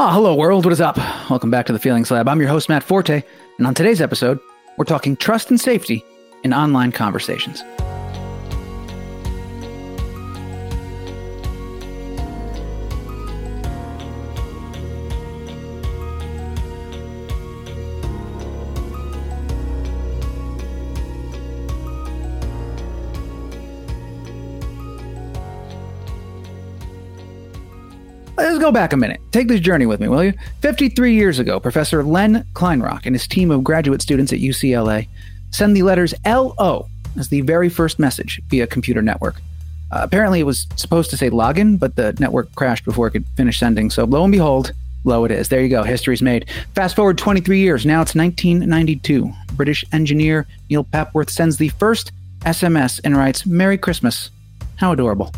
[0.00, 0.64] Oh, hello, world.
[0.64, 0.96] What is up?
[1.28, 2.28] Welcome back to the Feelings Lab.
[2.28, 3.20] I'm your host, Matt Forte,
[3.58, 4.38] and on today's episode,
[4.76, 6.04] we're talking trust and safety
[6.44, 7.64] in online conversations.
[28.68, 29.18] Go back a minute.
[29.32, 30.34] Take this journey with me, will you?
[30.60, 35.08] 53 years ago, Professor Len Kleinrock and his team of graduate students at UCLA
[35.50, 36.86] send the letters LO
[37.18, 39.36] as the very first message via computer network.
[39.90, 43.24] Uh, apparently, it was supposed to say login, but the network crashed before it could
[43.38, 43.88] finish sending.
[43.88, 44.72] So, lo and behold,
[45.04, 45.48] low it is.
[45.48, 45.82] There you go.
[45.82, 46.50] History's made.
[46.74, 47.86] Fast forward 23 years.
[47.86, 49.32] Now it's 1992.
[49.54, 54.30] British engineer Neil Papworth sends the first SMS and writes, Merry Christmas.
[54.76, 55.32] How adorable.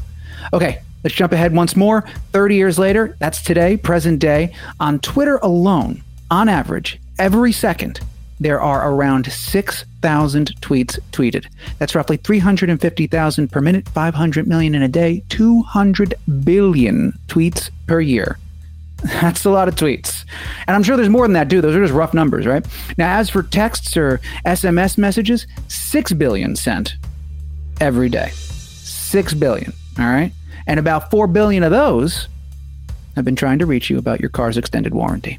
[0.53, 2.05] Okay, Let's jump ahead once more.
[2.33, 4.55] 30 years later, that's today, present day.
[4.79, 8.01] On Twitter alone, on average, every second,
[8.41, 11.47] there are around 6,000 tweets tweeted.
[11.79, 18.39] That's roughly 350,000 per minute, 500 million in a day, 200 billion tweets per year.
[19.05, 20.25] That's a lot of tweets.
[20.67, 21.61] And I'm sure there's more than that, too.
[21.61, 22.67] Those are just rough numbers, right?
[22.98, 26.95] Now, as for texts or SMS messages, 6 billion sent
[27.81, 28.31] every day.
[28.33, 30.33] 6 billion, all right?
[30.66, 32.28] And about 4 billion of those
[33.16, 35.39] have been trying to reach you about your car's extended warranty.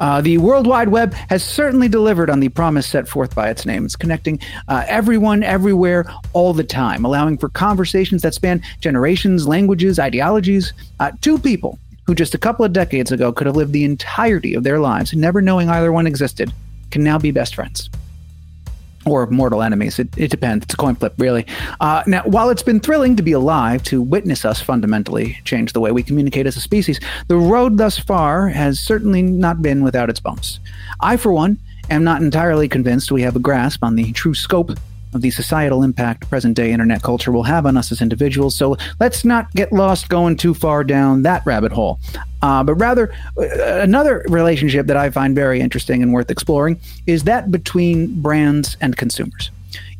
[0.00, 3.64] Uh, the World Wide Web has certainly delivered on the promise set forth by its
[3.64, 3.84] name.
[3.84, 9.98] It's connecting uh, everyone, everywhere, all the time, allowing for conversations that span generations, languages,
[9.98, 10.72] ideologies.
[10.98, 14.54] Uh, two people who just a couple of decades ago could have lived the entirety
[14.54, 16.52] of their lives never knowing either one existed
[16.90, 17.88] can now be best friends
[19.06, 19.98] or mortal enemies.
[19.98, 20.64] It, it depends.
[20.64, 21.46] It's a coin flip, really.
[21.80, 25.80] Uh, now, while it's been thrilling to be alive, to witness us fundamentally change the
[25.80, 30.10] way we communicate as a species, the road thus far has certainly not been without
[30.10, 30.60] its bumps.
[31.00, 31.58] I, for one,
[31.90, 34.70] am not entirely convinced we have a grasp on the true scope
[35.14, 38.54] of the societal impact present day internet culture will have on us as individuals.
[38.54, 41.98] So let's not get lost going too far down that rabbit hole.
[42.42, 47.24] Uh, but rather, uh, another relationship that I find very interesting and worth exploring is
[47.24, 49.50] that between brands and consumers.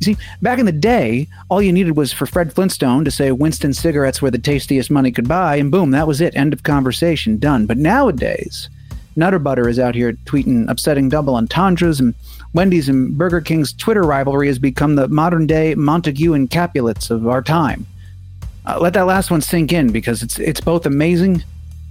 [0.00, 3.32] You see, back in the day, all you needed was for Fred Flintstone to say
[3.32, 6.36] Winston cigarettes were the tastiest money could buy, and boom, that was it.
[6.36, 7.66] End of conversation, done.
[7.66, 8.68] But nowadays,
[9.16, 12.14] Nutter Butter is out here tweeting upsetting double entendres, and
[12.54, 17.26] Wendy's and Burger King's Twitter rivalry has become the modern day Montague and Capulets of
[17.26, 17.86] our time.
[18.64, 21.44] Uh, let that last one sink in because it's it's both amazing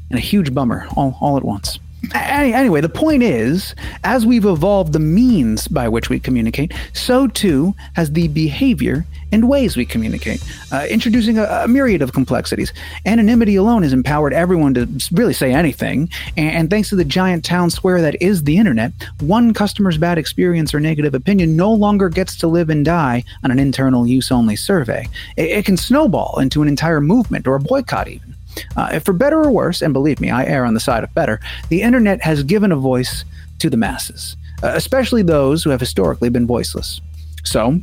[0.10, 1.80] and a huge bummer all, all at once.
[2.14, 7.76] Anyway, the point is, as we've evolved the means by which we communicate, so too
[7.96, 12.72] has the behavior and ways we communicate, uh, introducing a, a, myriad of complexities.
[13.08, 16.08] Anonymity alone has empowered everyone to really say anything,
[16.38, 18.92] and, and, thanks to the giant town square that is the internet,
[19.22, 23.50] one customer's bad experience or negative opinion no longer gets to live and die on
[23.50, 25.08] an internal use only survey.
[25.36, 28.36] It, it can snowball into an entire movement or a boycott, even.
[28.76, 31.40] Uh, for better or worse, and believe me, I err on the side of better,
[31.70, 33.26] the internet has given a voice
[33.58, 37.02] to the masses, uh, especially those who have historically been voiceless.
[37.44, 37.82] So,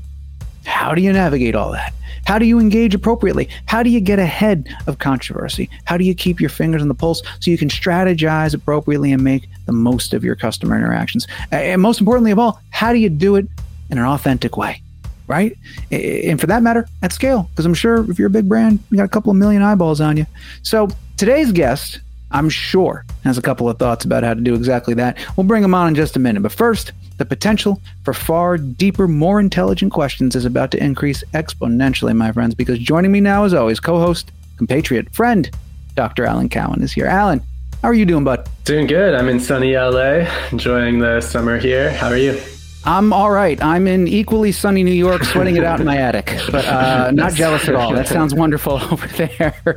[0.65, 1.93] how do you navigate all that?
[2.27, 3.49] How do you engage appropriately?
[3.67, 5.71] How do you get ahead of controversy?
[5.85, 9.25] How do you keep your fingers on the pulse so you can strategize appropriately and
[9.25, 11.27] make the most of your customer interactions?
[11.51, 13.47] And most importantly of all, how do you do it
[13.91, 14.83] in an authentic way?
[15.31, 15.57] right?
[15.93, 18.97] And for that matter, at scale, because I'm sure if you're a big brand, you
[18.97, 20.27] got a couple of million eyeballs on you.
[20.63, 22.01] So today's guest,
[22.33, 25.19] I'm sure, has a couple of thoughts about how to do exactly that.
[25.37, 26.43] We'll bring him on in just a minute.
[26.43, 26.91] But first,
[27.21, 32.55] the potential for far deeper, more intelligent questions is about to increase exponentially, my friends,
[32.55, 35.49] because joining me now, as always, co host, compatriot, friend,
[35.95, 36.25] Dr.
[36.25, 37.07] Alan Cowen is here.
[37.07, 37.43] Alan,
[37.83, 38.49] how are you doing, bud?
[38.65, 39.15] Doing good.
[39.15, 41.93] I'm in sunny LA, enjoying the summer here.
[41.93, 42.41] How are you?
[42.85, 43.63] I'm all right.
[43.63, 47.35] I'm in equally sunny New York, sweating it out in my attic, but uh, not
[47.35, 47.93] jealous at all.
[47.93, 49.77] That sounds wonderful over there.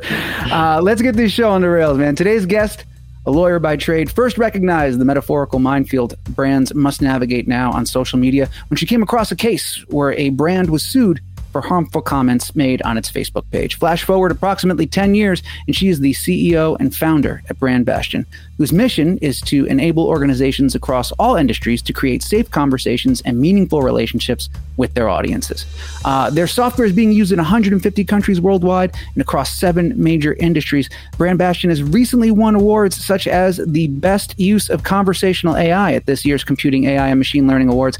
[0.50, 2.16] Uh, let's get this show on the rails, man.
[2.16, 2.86] Today's guest,
[3.26, 8.18] a lawyer by trade, first recognized the metaphorical minefield brands must navigate now on social
[8.18, 11.20] media when she came across a case where a brand was sued
[11.54, 13.78] for harmful comments made on its Facebook page.
[13.78, 18.26] Flash forward approximately 10 years, and she is the CEO and founder at Brand Bastion,
[18.58, 23.82] whose mission is to enable organizations across all industries to create safe conversations and meaningful
[23.82, 25.64] relationships with their audiences.
[26.04, 30.90] Uh, their software is being used in 150 countries worldwide and across seven major industries.
[31.16, 36.06] Brand Bastion has recently won awards such as the best use of conversational AI at
[36.06, 37.96] this year's Computing AI and Machine Learning Awards.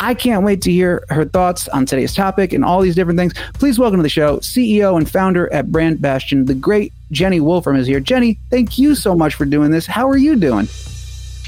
[0.00, 3.34] I can't wait to hear her thoughts on today's topic and all these different things.
[3.54, 7.76] Please welcome to the show CEO and founder at Brand Bastion, the great Jenny Wolfram
[7.76, 8.00] is here.
[8.00, 9.86] Jenny, thank you so much for doing this.
[9.86, 10.68] How are you doing?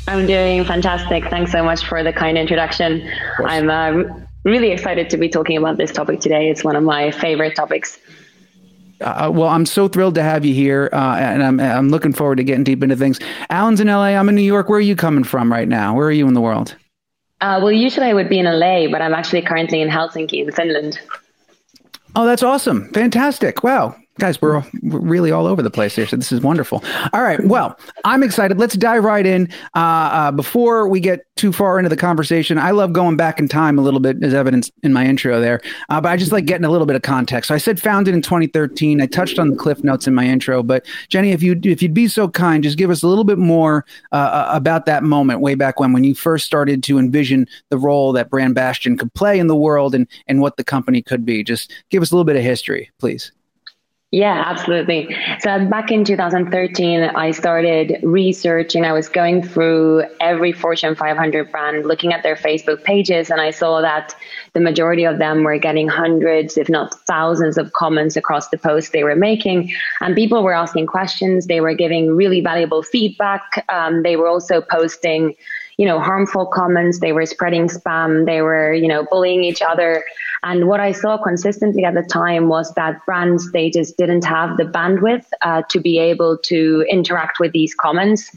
[0.08, 1.25] I'm doing fantastic.
[1.29, 3.08] Thanks so much for the kind introduction.
[3.44, 4.02] I'm uh,
[4.44, 6.49] really excited to be talking about this topic today.
[6.49, 7.99] It's one of my favorite topics.
[9.00, 12.37] Uh, well, I'm so thrilled to have you here, uh, and I'm I'm looking forward
[12.37, 13.19] to getting deep into things.
[13.49, 14.08] Alan's in LA.
[14.08, 14.69] I'm in New York.
[14.69, 15.94] Where are you coming from right now?
[15.94, 16.76] Where are you in the world?
[17.41, 20.53] Uh, well, usually I would be in LA, but I'm actually currently in Helsinki, in
[20.53, 21.01] Finland.
[22.15, 22.93] Oh, that's awesome!
[22.93, 23.63] Fantastic!
[23.63, 26.07] Wow, guys, we're, really all over the place here.
[26.07, 26.85] So this is wonderful.
[27.12, 27.43] All right.
[27.45, 28.59] Well, I'm excited.
[28.59, 29.49] Let's dive right in.
[29.75, 33.49] Uh, uh, before we get too far into the conversation, I love going back in
[33.49, 35.61] time a little bit, as evidence in my intro there.
[35.89, 37.49] Uh, but I just like getting a little bit of context.
[37.49, 39.01] So I said founded in 2013.
[39.01, 41.95] I touched on the cliff notes in my intro, but Jenny, if you if you'd
[41.95, 45.41] be so kind, just give us a little bit more uh, uh, about that moment
[45.41, 49.12] way back when when you first started to envision the role that Brand Bastion could
[49.15, 51.43] play in the world and and what the company could be.
[51.43, 53.33] Just give us a little bit of history, please.
[54.12, 55.15] Yeah, absolutely.
[55.39, 58.85] So back in 2013, I started researching.
[58.85, 63.53] I was going through every Fortune 500 brand, looking at their Facebook pages, and I
[63.53, 64.12] saw that
[64.53, 68.91] the majority of them were getting hundreds, if not thousands, of comments across the posts
[68.91, 69.73] they were making.
[70.01, 71.47] And people were asking questions.
[71.47, 73.65] They were giving really valuable feedback.
[73.69, 75.37] Um, they were also posting
[75.81, 77.00] you know, harmful comments.
[77.00, 78.27] They were spreading spam.
[78.27, 80.05] They were, you know, bullying each other.
[80.43, 84.59] And what I saw consistently at the time was that brands, they just didn't have
[84.59, 88.31] the bandwidth uh, to be able to interact with these comments.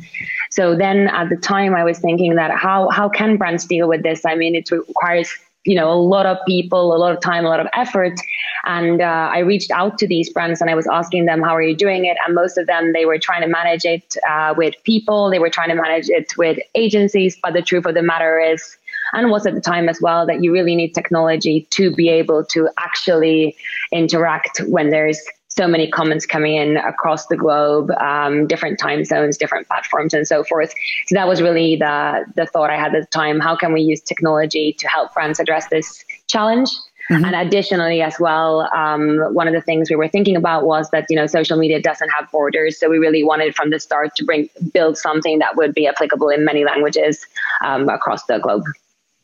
[0.52, 4.04] So then at the time, I was thinking that how, how can brands deal with
[4.04, 4.26] this?
[4.26, 5.30] I mean, it requires
[5.66, 8.20] you know a lot of people a lot of time a lot of effort.
[8.66, 11.62] And uh, i reached out to these brands and i was asking them how are
[11.62, 12.18] you doing it?
[12.26, 15.30] And most of them they were trying to manage it uh, with people.
[15.30, 17.38] They were trying to manage it with agencies.
[17.42, 18.78] But the truth of the matter is
[19.14, 22.44] and was at the time as well that you really need technology to be able
[22.46, 23.56] to actually
[23.92, 25.22] interact when there's
[25.56, 30.28] so many comments coming in across the globe, um, different time zones, different platforms, and
[30.28, 30.74] so forth.
[31.08, 33.40] So that was really the the thought I had at the time.
[33.40, 36.70] How can we use technology to help brands address this challenge?
[37.12, 37.26] Mm-hmm.
[37.26, 41.06] And additionally, as well, um, one of the things we were thinking about was that
[41.10, 44.26] you know social media doesn't have borders, so we really wanted from the start to
[44.26, 47.26] bring build something that would be applicable in many languages
[47.64, 48.64] um, across the globe.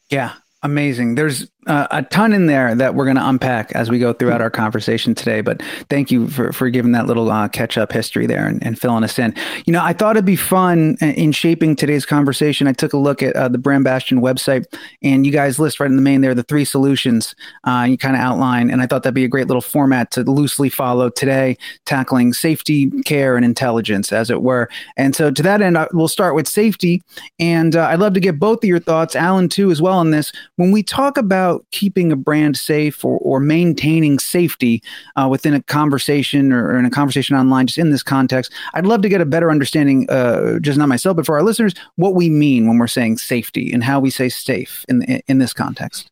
[0.09, 1.15] Yeah, amazing.
[1.15, 4.41] There's uh, a ton in there that we're going to unpack as we go throughout
[4.41, 5.41] our conversation today.
[5.41, 8.79] But thank you for, for giving that little uh, catch up history there and, and,
[8.79, 9.35] filling us in.
[9.65, 12.65] You know, I thought it'd be fun in shaping today's conversation.
[12.65, 14.73] I took a look at uh, the Brand Bastion website,
[15.03, 17.35] and you guys list right in the main there the three solutions
[17.65, 18.69] uh, you kind of outline.
[18.69, 22.89] And I thought that'd be a great little format to loosely follow today, tackling safety,
[23.03, 24.69] care, and intelligence, as it were.
[24.95, 27.03] And so to that end, uh, we'll start with safety.
[27.37, 30.11] And uh, I'd love to get both of your thoughts, Alan, too, as well, on
[30.11, 30.31] this.
[30.55, 34.81] When we talk about about keeping a brand safe or, or maintaining safety
[35.15, 38.51] uh, within a conversation or, or, in a conversation online, just in this context.
[38.73, 41.73] I'd love to get a better understanding, uh, just not myself, but for our listeners,
[41.95, 45.37] what we mean when we're saying safety and how we say safe in, in, in
[45.39, 46.09] this context.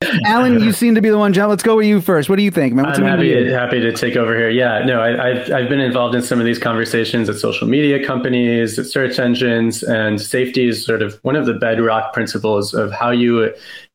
[0.26, 1.32] Alan, you seem to be the one.
[1.32, 2.28] John, let's go with you first.
[2.28, 2.86] What do you think, man?
[2.86, 4.48] What's I'm happy to, happy to take over here.
[4.48, 8.06] Yeah, no, I, have I've been involved in some of these conversations at social media
[8.06, 12.92] companies, at search engines, and safety is sort of one of the bedrock principles of
[12.92, 13.52] how you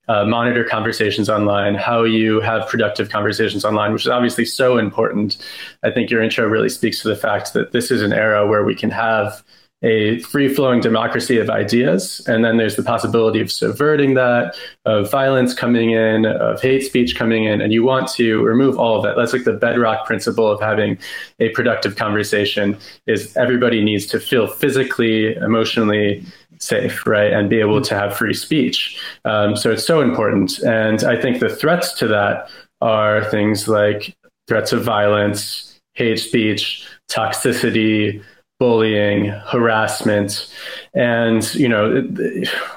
[0.07, 5.37] uh, monitor conversations online, how you have productive conversations online, which is obviously so important.
[5.83, 8.63] I think your intro really speaks to the fact that this is an era where
[8.63, 9.43] we can have
[9.83, 12.21] a free flowing democracy of ideas.
[12.25, 14.55] And then there's the possibility of subverting that,
[14.85, 17.59] of violence coming in, of hate speech coming in.
[17.59, 19.17] And you want to remove all of that.
[19.17, 20.97] That's like the bedrock principle of having
[21.39, 26.25] a productive conversation is everybody needs to feel physically, emotionally,
[26.63, 28.99] safe, right, and be able to have free speech.
[29.25, 30.59] Um, so it's so important.
[30.59, 32.49] And I think the threats to that
[32.81, 34.15] are things like
[34.47, 38.23] threats of violence, hate speech, toxicity,
[38.63, 40.49] bullying, harassment.
[40.93, 41.85] And, you know,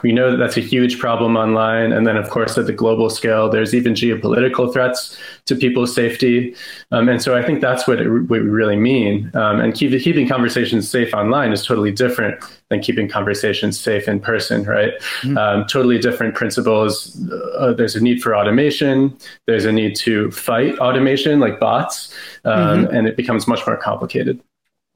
[0.03, 1.93] we know that that's a huge problem online.
[1.93, 6.57] And then, of course, at the global scale, there's even geopolitical threats to people's safety.
[6.91, 9.31] Um, and so I think that's what, it, what we really mean.
[9.35, 14.19] Um, and keep, keeping conversations safe online is totally different than keeping conversations safe in
[14.19, 14.93] person, right?
[15.23, 15.39] Mm-hmm.
[15.39, 17.17] Um, totally different principles.
[17.57, 19.17] Uh, there's a need for automation,
[19.47, 22.13] there's a need to fight automation like bots,
[22.45, 22.97] um, mm-hmm.
[22.97, 24.41] and it becomes much more complicated.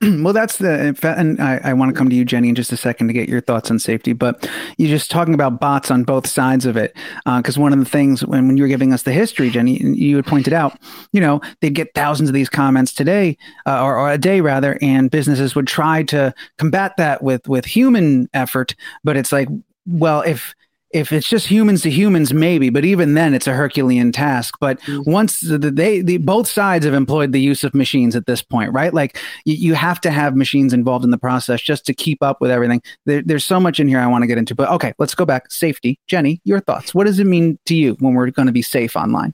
[0.23, 2.77] well, that's the, and I, I want to come to you, Jenny, in just a
[2.77, 4.15] second to get your thoughts on safety.
[4.15, 6.97] But you're just talking about bots on both sides of it.
[7.27, 9.79] Because uh, one of the things when, when you were giving us the history, Jenny,
[9.79, 10.79] you had pointed out,
[11.13, 14.79] you know, they'd get thousands of these comments today, uh, or, or, a day rather,
[14.81, 18.75] and businesses would try to combat that with with human effort.
[19.05, 19.49] But it's like,
[19.87, 20.55] well, if
[20.91, 24.57] if it's just humans to humans, maybe, but even then, it's a Herculean task.
[24.61, 25.11] But mm-hmm.
[25.11, 28.73] once the, they, the, both sides have employed the use of machines at this point,
[28.73, 28.93] right?
[28.93, 32.41] Like you, you have to have machines involved in the process just to keep up
[32.41, 32.83] with everything.
[33.07, 35.25] There, there's so much in here I want to get into, but okay, let's go
[35.25, 35.51] back.
[35.53, 36.95] Safety, Jenny, your thoughts.
[36.95, 39.33] What does it mean to you when we're going to be safe online?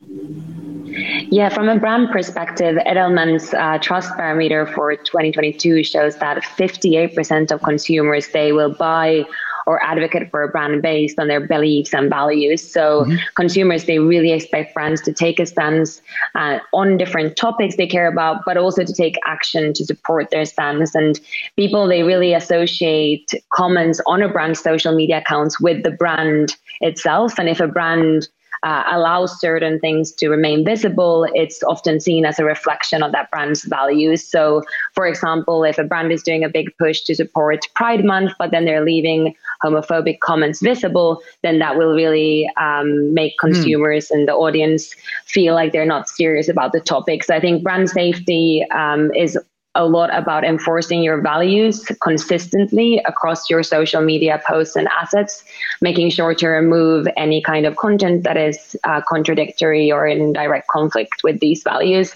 [1.31, 7.63] Yeah, from a brand perspective, Edelman's uh, trust barometer for 2022 shows that 58% of
[7.63, 9.25] consumers they will buy
[9.66, 12.62] or advocate for a brand based on their beliefs and values.
[12.62, 13.16] So mm-hmm.
[13.35, 16.00] consumers, they really expect brands to take a stance
[16.35, 20.44] uh, on different topics they care about, but also to take action to support their
[20.44, 20.94] stance.
[20.94, 21.20] And
[21.56, 27.38] people, they really associate comments on a brand's social media accounts with the brand itself.
[27.38, 28.28] And if a brand
[28.62, 33.30] uh, allows certain things to remain visible, it's often seen as a reflection of that
[33.30, 34.26] brand's values.
[34.26, 34.62] So,
[34.94, 38.50] for example, if a brand is doing a big push to support Pride Month, but
[38.50, 39.35] then they're leaving
[39.65, 43.49] homophobic comments visible, then that will really um, make hmm.
[43.49, 44.17] consumers mm.
[44.17, 44.95] and the audience
[45.27, 47.25] feel like they're not serious about the topic.
[47.25, 49.39] So, I think brand safety um, is
[49.77, 55.45] a lot about enforcing your values consistently across your social media posts and assets,
[55.81, 60.67] making sure to remove any kind of content that is uh, contradictory or in direct
[60.69, 62.15] conflict with these values.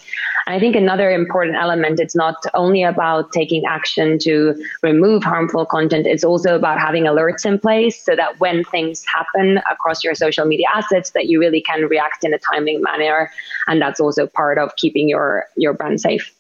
[0.51, 6.07] I think another important element, it's not only about taking action to remove harmful content,
[6.07, 10.45] it's also about having alerts in place so that when things happen across your social
[10.45, 13.31] media assets, that you really can react in a timely manner.
[13.67, 16.35] And that's also part of keeping your, your brand safe.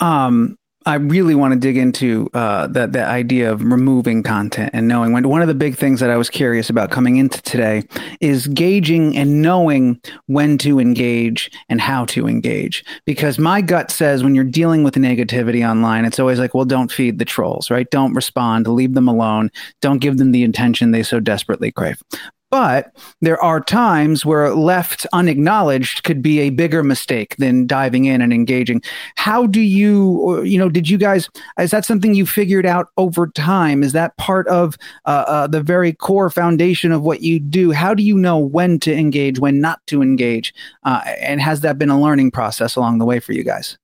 [0.00, 0.57] Um,
[0.88, 5.28] I really want to dig into uh, that idea of removing content and knowing when
[5.28, 7.82] one of the big things that I was curious about coming into today
[8.22, 12.86] is gauging and knowing when to engage and how to engage.
[13.04, 16.90] Because my gut says when you're dealing with negativity online, it's always like, well, don't
[16.90, 17.90] feed the trolls, right?
[17.90, 19.50] Don't respond, leave them alone,
[19.82, 22.02] don't give them the attention they so desperately crave.
[22.50, 28.22] But there are times where left unacknowledged could be a bigger mistake than diving in
[28.22, 28.82] and engaging.
[29.16, 31.28] How do you, you know, did you guys,
[31.58, 33.82] is that something you figured out over time?
[33.82, 37.72] Is that part of uh, uh, the very core foundation of what you do?
[37.72, 40.54] How do you know when to engage, when not to engage?
[40.84, 43.76] Uh, and has that been a learning process along the way for you guys?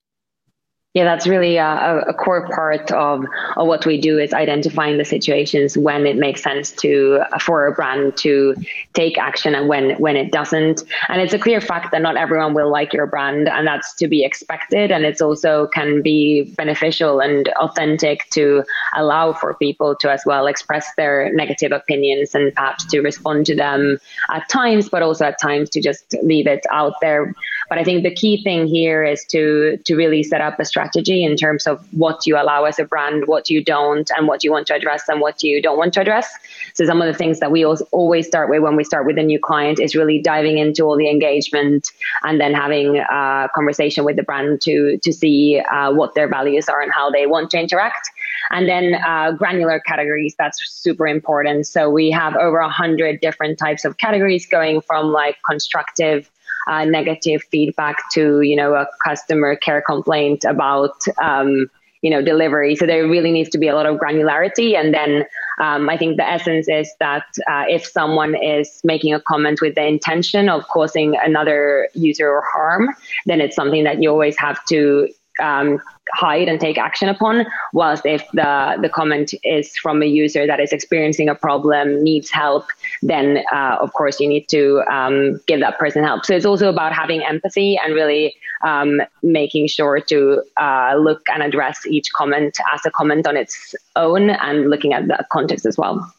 [0.94, 3.24] Yeah, that's really uh, a, a, core part of,
[3.56, 7.66] of what we do is identifying the situations when it makes sense to uh, for
[7.66, 8.54] a brand to
[8.92, 10.84] take action and when when it doesn't.
[11.08, 14.06] And it's a clear fact that not everyone will like your brand, and that's to
[14.06, 14.92] be expected.
[14.92, 18.62] And it's also can be beneficial and authentic to
[18.94, 23.56] allow for people to as well express their negative opinions and perhaps to respond to
[23.56, 23.98] them
[24.32, 27.34] at times, but also at times to just leave it out there.
[27.68, 31.24] But I think the key thing here is to to really set up a strategy
[31.24, 34.50] in terms of what you allow as a brand, what you don't, and what you
[34.50, 36.28] want to address and what you don't want to address.
[36.74, 39.22] So some of the things that we always start with when we start with a
[39.22, 41.90] new client is really diving into all the engagement
[42.22, 46.68] and then having a conversation with the brand to to see uh, what their values
[46.68, 48.10] are and how they want to interact.
[48.50, 51.66] And then uh, granular categories, that's super important.
[51.66, 56.30] So we have over a hundred different types of categories going from like constructive
[56.66, 61.70] uh, negative feedback to you know a customer care complaint about um,
[62.02, 62.76] you know delivery.
[62.76, 64.76] So there really needs to be a lot of granularity.
[64.76, 65.24] And then
[65.58, 69.74] um, i think the essence is that uh, if someone is making a comment with
[69.74, 72.88] the intention of causing another user harm
[73.26, 75.08] then it's something that you always have to
[75.40, 75.80] um,
[76.12, 77.46] hide and take action upon.
[77.72, 82.30] Whilst if the the comment is from a user that is experiencing a problem, needs
[82.30, 82.66] help,
[83.02, 86.24] then uh, of course you need to um, give that person help.
[86.24, 91.42] So it's also about having empathy and really um, making sure to uh, look and
[91.42, 95.76] address each comment as a comment on its own and looking at the context as
[95.76, 96.12] well.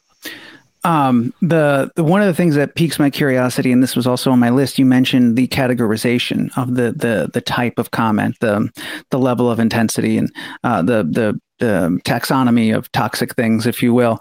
[0.86, 4.32] Um, the, the one of the things that piques my curiosity, and this was also
[4.32, 8.70] on my list, you mentioned the categorization of the the the type of comment, the
[9.10, 10.32] the level of intensity, and
[10.64, 11.40] uh, the the
[12.04, 14.20] taxonomy of toxic things, if you will.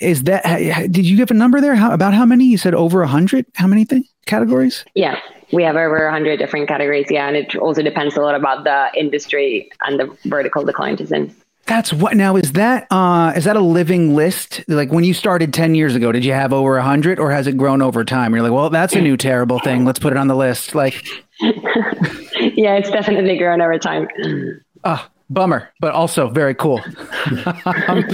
[0.00, 0.42] Is that
[0.90, 1.74] did you give a number there?
[1.74, 2.46] How, about how many?
[2.46, 3.44] You said over a hundred.
[3.54, 4.84] How many thing, categories?
[4.94, 5.20] Yeah,
[5.52, 7.06] we have over a hundred different categories.
[7.10, 11.00] Yeah, and it also depends a lot about the industry and the vertical the client
[11.00, 11.34] is in.
[11.66, 14.62] That's what now is that uh is that a living list?
[14.68, 17.56] Like when you started 10 years ago, did you have over 100 or has it
[17.56, 18.34] grown over time?
[18.34, 19.84] You're like, "Well, that's a new terrible thing.
[19.84, 21.04] Let's put it on the list." Like
[22.40, 24.08] Yeah, it's definitely grown over time.
[24.84, 26.80] Ah, bummer, but also very cool.
[27.66, 28.04] um,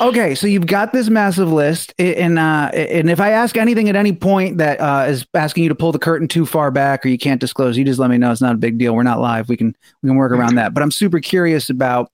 [0.00, 3.96] okay, so you've got this massive list, and uh, and if I ask anything at
[3.96, 7.08] any point that uh, is asking you to pull the curtain too far back or
[7.08, 8.32] you can't disclose, you just let me know.
[8.32, 8.94] It's not a big deal.
[8.94, 9.48] We're not live.
[9.48, 10.74] We can we can work around that.
[10.74, 12.10] But I'm super curious about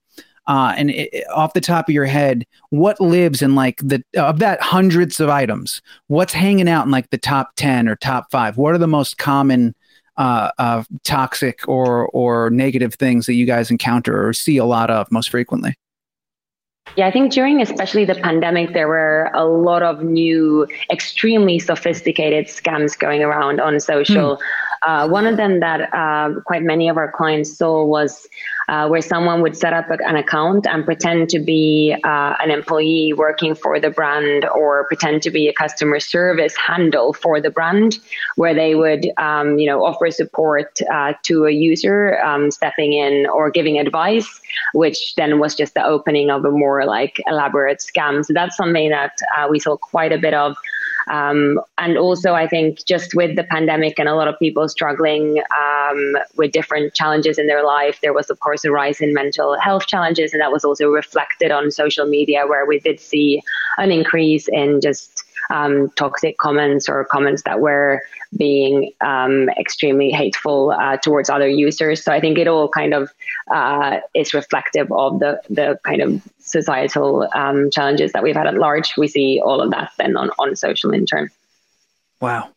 [0.47, 4.39] uh, and it, off the top of your head, what lives in like the of
[4.39, 5.81] that hundreds of items?
[6.07, 8.57] What's hanging out in like the top ten or top five?
[8.57, 9.75] What are the most common
[10.17, 14.89] uh, uh, toxic or or negative things that you guys encounter or see a lot
[14.89, 15.75] of most frequently?
[16.97, 22.47] Yeah, I think during especially the pandemic, there were a lot of new, extremely sophisticated
[22.47, 24.35] scams going around on social.
[24.35, 24.43] Hmm.
[24.83, 28.27] Uh, one of them that uh, quite many of our clients saw was
[28.69, 33.13] uh, where someone would set up an account and pretend to be uh, an employee
[33.13, 37.99] working for the brand or pretend to be a customer service handle for the brand,
[38.37, 43.27] where they would, um, you know, offer support uh, to a user um, stepping in
[43.27, 44.41] or giving advice,
[44.73, 48.25] which then was just the opening of a more like elaborate scam.
[48.25, 50.55] So that's something that uh, we saw quite a bit of.
[51.11, 55.41] Um, and also, I think just with the pandemic and a lot of people struggling
[55.61, 59.59] um, with different challenges in their life, there was, of course, a rise in mental
[59.59, 60.31] health challenges.
[60.33, 63.41] And that was also reflected on social media, where we did see
[63.77, 68.01] an increase in just um, toxic comments or comments that were
[68.37, 72.03] being um, extremely hateful uh, towards other users.
[72.03, 73.11] So I think it all kind of
[73.53, 76.21] uh, is reflective of the the kind of
[76.51, 78.95] societal um, challenges that we've had at large.
[78.97, 81.29] We see all of that then on on social in turn.
[82.19, 82.49] Wow.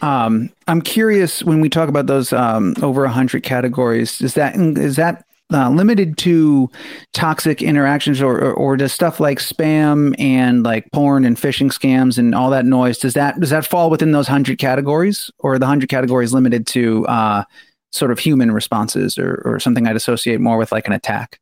[0.00, 4.96] Um, I'm curious when we talk about those um, over 100 categories, is that is
[4.96, 6.70] that uh, limited to
[7.14, 12.18] toxic interactions or, or, or does stuff like spam and like porn and phishing scams
[12.18, 15.64] and all that noise does that does that fall within those 100 categories or the
[15.64, 17.44] 100 categories limited to uh,
[17.92, 21.40] sort of human responses or, or something i'd associate more with like an attack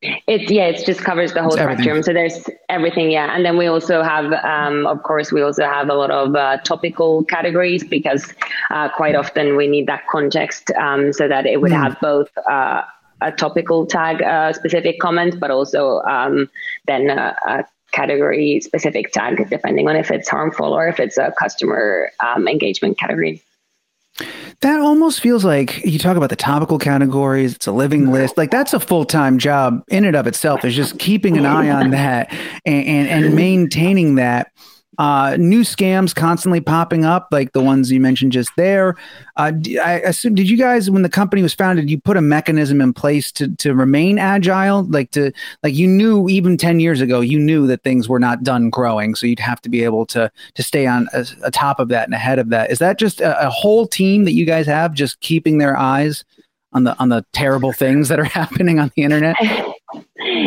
[0.00, 1.98] it yeah, it just covers the whole it's spectrum.
[1.98, 2.02] Everything.
[2.04, 3.34] So there's everything, yeah.
[3.34, 6.58] And then we also have, um, of course, we also have a lot of uh,
[6.58, 8.32] topical categories because
[8.70, 11.82] uh, quite often we need that context um, so that it would mm.
[11.82, 12.82] have both uh,
[13.20, 16.48] a topical tag uh, specific comment, but also um,
[16.86, 21.32] then a, a, category specific tag, depending on if it's harmful or if it's a
[21.38, 23.42] customer um, engagement category.
[24.60, 28.36] That almost feels like you talk about the topical categories, it's a living list.
[28.36, 31.70] Like that's a full time job in and of itself, is just keeping an eye
[31.70, 32.32] on that
[32.66, 34.52] and, and, and maintaining that.
[34.98, 38.96] Uh, new scams constantly popping up, like the ones you mentioned just there.
[39.36, 42.80] Uh, I assume, did you guys, when the company was founded, you put a mechanism
[42.80, 45.30] in place to to remain agile, like to
[45.62, 49.14] like you knew even ten years ago, you knew that things were not done growing,
[49.14, 52.08] so you'd have to be able to to stay on a, a top of that
[52.08, 52.72] and ahead of that.
[52.72, 56.24] Is that just a, a whole team that you guys have, just keeping their eyes
[56.72, 59.36] on the on the terrible things that are happening on the internet?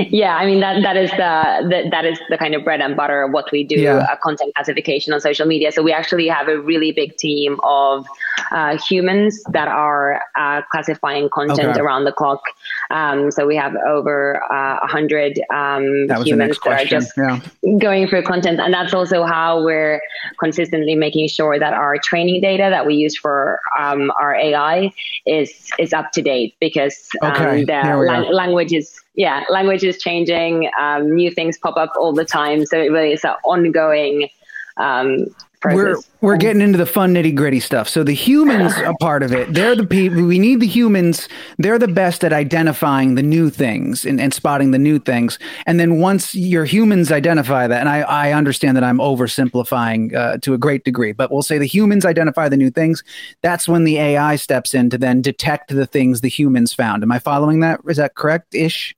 [0.09, 2.95] yeah, I mean that that is the, the, that is the kind of bread and
[2.95, 3.97] butter of what we do, yeah.
[3.97, 5.71] uh, content classification on social media.
[5.71, 8.07] So we actually have a really big team of
[8.51, 11.79] uh, humans that are uh, classifying content okay.
[11.79, 12.41] around the clock.
[12.89, 17.39] Um, so we have over uh, a hundred um, humans that are just yeah.
[17.79, 20.01] going through content, and that's also how we're
[20.39, 24.91] consistently making sure that our training data that we use for um, our AI
[25.25, 27.63] is is up to date because um, okay.
[27.63, 30.69] the la- language is yeah, language is changing.
[30.79, 32.65] Um, new things pop up all the time.
[32.65, 34.29] So it really is an ongoing
[34.77, 35.27] um,
[35.63, 37.87] We're we're getting into the fun nitty gritty stuff.
[37.87, 39.53] So the humans are part of it.
[39.53, 40.23] They're the people.
[40.23, 41.27] We need the humans.
[41.59, 45.37] They're the best at identifying the new things and, and spotting the new things.
[45.67, 50.37] And then once your humans identify that, and I, I understand that I'm oversimplifying uh,
[50.39, 53.03] to a great degree, but we'll say the humans identify the new things.
[53.41, 57.03] That's when the AI steps in to then detect the things the humans found.
[57.03, 57.81] Am I following that?
[57.87, 58.55] Is that correct?
[58.55, 58.95] Ish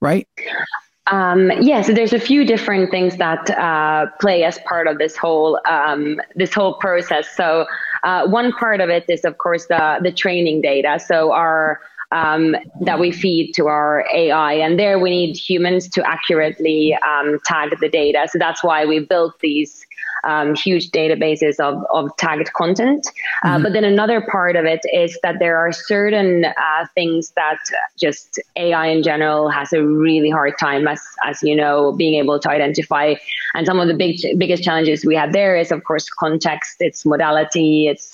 [0.00, 0.28] right?
[1.08, 5.16] Um, yeah, so there's a few different things that uh, play as part of this
[5.16, 7.28] whole um, this whole process.
[7.36, 7.66] So
[8.02, 10.98] uh, one part of it is, of course, the the training data.
[10.98, 16.08] So our um, that we feed to our AI, and there we need humans to
[16.08, 18.26] accurately um, tag the data.
[18.30, 19.85] So that's why we built these
[20.26, 23.06] um, huge databases of, of tagged content.
[23.44, 23.62] Uh, mm-hmm.
[23.62, 27.58] But then another part of it is that there are certain uh, things that
[27.96, 32.38] just AI in general has a really hard time, as, as you know, being able
[32.40, 33.14] to identify.
[33.54, 37.06] And some of the big, biggest challenges we have there is, of course, context, its
[37.06, 38.12] modality, its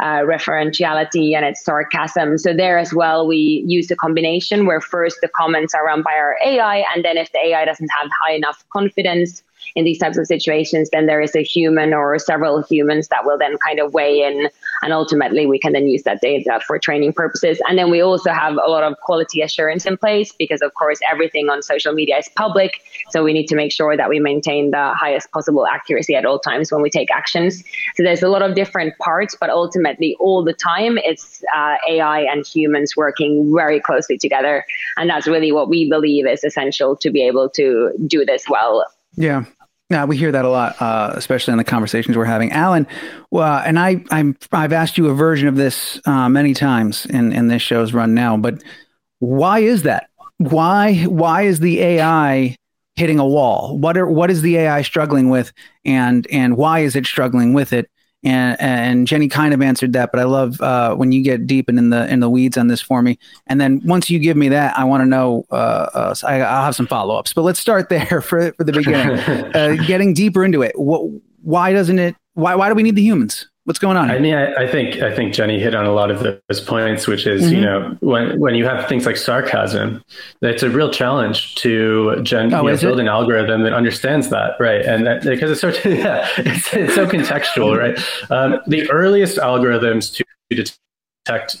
[0.00, 2.36] uh, referentiality and its sarcasm.
[2.38, 6.12] So there as well, we use a combination where first the comments are run by
[6.14, 9.42] our AI, and then if the AI doesn't have high enough confidence
[9.74, 13.38] in these types of situations, then there is a human or several humans that will
[13.38, 14.48] then kind of weigh in
[14.82, 17.60] And ultimately, we can then use that data for training purposes.
[17.68, 20.98] And then we also have a lot of quality assurance in place because, of course,
[21.10, 22.82] everything on social media is public.
[23.10, 26.40] So we need to make sure that we maintain the highest possible accuracy at all
[26.40, 27.62] times when we take actions.
[27.94, 32.20] So there's a lot of different parts, but ultimately, all the time, it's uh, AI
[32.22, 34.64] and humans working very closely together.
[34.96, 38.84] And that's really what we believe is essential to be able to do this well.
[39.14, 39.44] Yeah.
[39.92, 42.50] Yeah, we hear that a lot, uh, especially in the conversations we're having.
[42.50, 42.86] Alan,
[43.30, 47.30] well, and I, I'm, I've asked you a version of this uh, many times in,
[47.30, 48.62] in this show's run now, but
[49.18, 50.08] why is that?
[50.38, 52.56] Why, why is the AI
[52.96, 53.76] hitting a wall?
[53.78, 55.52] What are, what is the AI struggling with,
[55.84, 57.90] and and why is it struggling with it?
[58.24, 61.68] And and Jenny kind of answered that, but I love uh, when you get deep
[61.68, 63.18] and in the in the weeds on this for me.
[63.46, 65.44] And then once you give me that, I want to know.
[65.50, 68.72] Uh, uh, I, will have some follow ups, but let's start there for for the
[68.72, 69.02] beginning.
[69.52, 71.02] Uh, getting deeper into it, what,
[71.42, 72.16] why doesn't it?
[72.34, 73.48] Why why do we need the humans?
[73.64, 74.08] What's going on?
[74.08, 74.16] Here?
[74.16, 77.06] I mean, I, I, think I think Jenny hit on a lot of those points,
[77.06, 77.54] which is mm-hmm.
[77.54, 80.02] you know when when you have things like sarcasm,
[80.40, 83.02] it's a real challenge to gen, oh, you know, build it?
[83.02, 84.84] an algorithm that understands that, right?
[84.84, 87.96] And that, because it's so yeah, it's, it's so contextual, right?
[88.30, 91.56] Um, the earliest algorithms to detect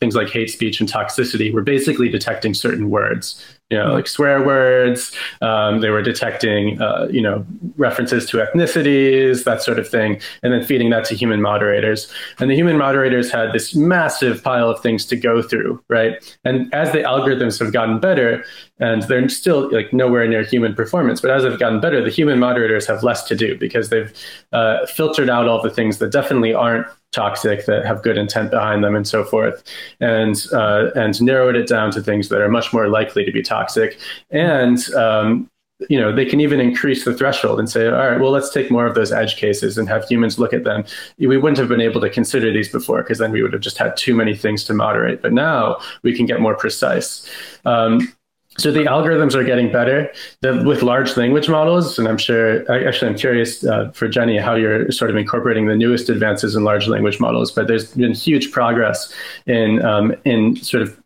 [0.00, 4.44] things like hate speech and toxicity were basically detecting certain words you know, like swear
[4.44, 5.12] words.
[5.40, 7.46] Um, they were detecting, uh, you know,
[7.78, 12.12] references to ethnicities, that sort of thing, and then feeding that to human moderators.
[12.38, 16.38] And the human moderators had this massive pile of things to go through, right?
[16.44, 18.44] And as the algorithms have gotten better,
[18.78, 22.38] and they're still like nowhere near human performance, but as they've gotten better, the human
[22.38, 24.12] moderators have less to do because they've
[24.52, 28.82] uh, filtered out all the things that definitely aren't toxic that have good intent behind
[28.82, 29.62] them and so forth
[30.00, 33.42] and uh, and narrowed it down to things that are much more likely to be
[33.42, 33.98] toxic.
[34.30, 35.48] And um,
[35.88, 38.70] you know they can even increase the threshold and say all right well let's take
[38.70, 40.84] more of those edge cases and have humans look at them.
[41.18, 43.78] We wouldn't have been able to consider these before because then we would have just
[43.78, 45.22] had too many things to moderate.
[45.22, 47.28] But now we can get more precise.
[47.64, 48.12] Um,
[48.58, 52.70] so the algorithms are getting better the, with large language models, and I'm sure.
[52.70, 56.62] Actually, I'm curious uh, for Jenny how you're sort of incorporating the newest advances in
[56.64, 57.50] large language models.
[57.50, 59.12] But there's been huge progress
[59.46, 61.02] in um, in sort of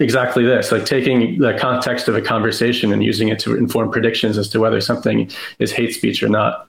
[0.00, 4.36] exactly this, like taking the context of a conversation and using it to inform predictions
[4.36, 6.68] as to whether something is hate speech or not.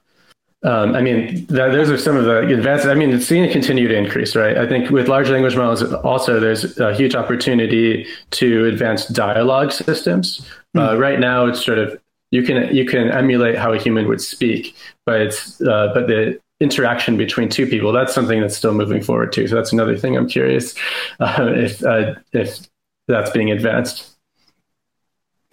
[0.63, 2.87] Um, I mean, that, those are some of the advances.
[2.87, 4.57] I mean, it's going to continue to increase, right?
[4.57, 10.47] I think with large language models, also there's a huge opportunity to advance dialogue systems.
[10.75, 10.93] Mm.
[10.93, 11.99] Uh, right now, it's sort of
[12.31, 16.39] you can you can emulate how a human would speak, but it's uh, but the
[16.59, 19.47] interaction between two people that's something that's still moving forward too.
[19.47, 20.73] So that's another thing I'm curious
[21.19, 22.67] uh, if uh, if
[23.07, 24.16] that's being advanced.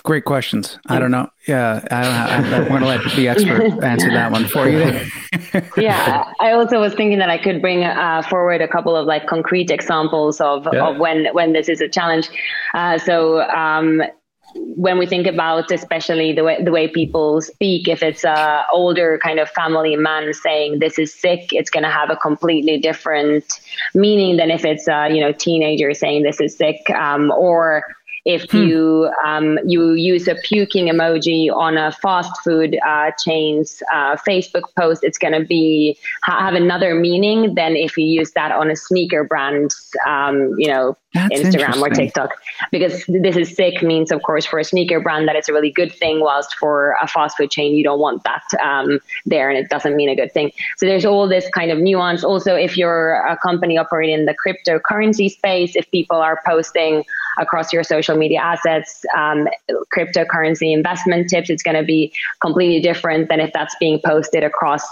[0.05, 0.79] Great questions.
[0.87, 1.31] I don't know.
[1.49, 2.55] Yeah, I don't.
[2.55, 5.01] I, I want to let the expert answer that one for you.
[5.83, 9.27] yeah, I also was thinking that I could bring uh, forward a couple of like
[9.27, 10.89] concrete examples of, yeah.
[10.89, 12.29] of when when this is a challenge.
[12.75, 14.03] Uh, so um,
[14.55, 19.19] when we think about especially the way the way people speak if it's a older
[19.23, 23.45] kind of family man saying this is sick it's going to have a completely different
[23.95, 27.83] meaning than if it's a you know teenager saying this is sick um, or
[28.25, 28.57] if hmm.
[28.57, 34.63] you um, you use a puking emoji on a fast food uh, chain's uh, Facebook
[34.79, 38.77] post, it's going to be have another meaning than if you use that on a
[38.77, 42.31] sneaker brand's um, you know That's Instagram or TikTok.
[42.71, 45.71] Because this is sick means, of course, for a sneaker brand that it's a really
[45.71, 49.59] good thing, whilst for a fast food chain you don't want that um, there, and
[49.59, 50.51] it doesn't mean a good thing.
[50.79, 52.25] So there's all this kind of nuance.
[52.25, 57.05] Also, if you're a company operating in the cryptocurrency space, if people are posting
[57.39, 59.49] across your social media assets, um,
[59.95, 61.51] cryptocurrency investment tips.
[61.51, 64.85] It's going to be completely different than if that's being posted across,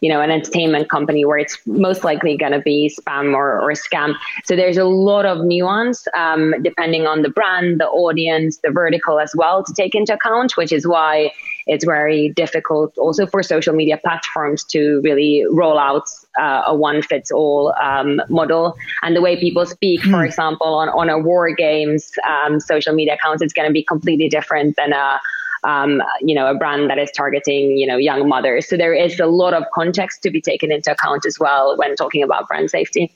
[0.00, 3.72] you know, an entertainment company where it's most likely going to be spam or, or
[3.72, 4.14] scam.
[4.44, 9.20] So there's a lot of nuance um, depending on the brand, the audience, the vertical
[9.20, 11.32] as well to take into account, which is why
[11.66, 16.08] it's very difficult also for social media platforms to really roll out
[16.40, 18.76] uh, a one fits all um, model.
[19.02, 20.10] And the way people speak, mm.
[20.10, 20.26] for hmm.
[20.26, 24.28] example, on, on a war games um, social media accounts, it's going to be completely
[24.28, 25.20] different than a
[25.64, 28.68] um, you know, a brand that is targeting, you know, young mothers.
[28.68, 31.96] So there is a lot of context to be taken into account as well when
[31.96, 33.12] talking about brand safety.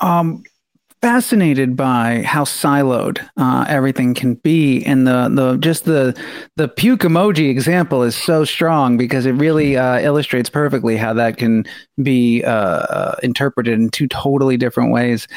[0.00, 0.44] Um,
[1.00, 6.18] fascinated by how siloed uh, everything can be, and the the just the
[6.56, 11.36] the puke emoji example is so strong because it really uh, illustrates perfectly how that
[11.36, 11.64] can
[12.02, 15.28] be uh, uh interpreted in two totally different ways.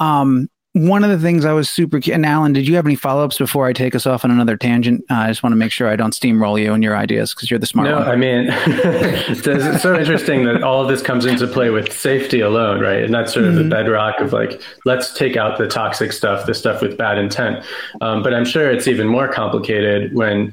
[0.00, 3.24] Um, one of the things I was super and Alan, did you have any follow
[3.24, 5.06] ups before I take us off on another tangent?
[5.10, 7.50] Uh, I just want to make sure I don't steamroll you and your ideas because
[7.50, 8.08] you're the smart no, one.
[8.08, 12.80] I mean, it's so interesting that all of this comes into play with safety alone,
[12.80, 13.02] right?
[13.02, 13.70] And that's sort of mm-hmm.
[13.70, 17.64] the bedrock of like, let's take out the toxic stuff, the stuff with bad intent.
[18.02, 20.52] Um, but I'm sure it's even more complicated when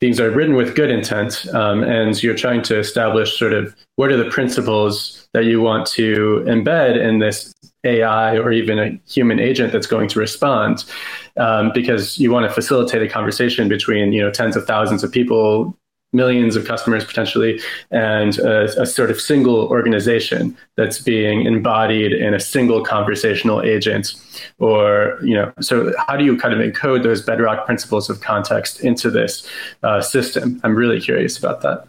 [0.00, 4.10] things are written with good intent um, and you're trying to establish sort of what
[4.10, 9.38] are the principles that you want to embed in this AI or even a human
[9.38, 10.84] agent that's going to respond,
[11.36, 15.12] um, because you want to facilitate a conversation between you know tens of thousands of
[15.12, 15.76] people,
[16.12, 17.60] millions of customers potentially,
[17.90, 24.14] and a, a sort of single organization that's being embodied in a single conversational agent.
[24.58, 28.80] Or you know, so how do you kind of encode those bedrock principles of context
[28.80, 29.48] into this
[29.82, 30.60] uh, system?
[30.64, 31.86] I'm really curious about that.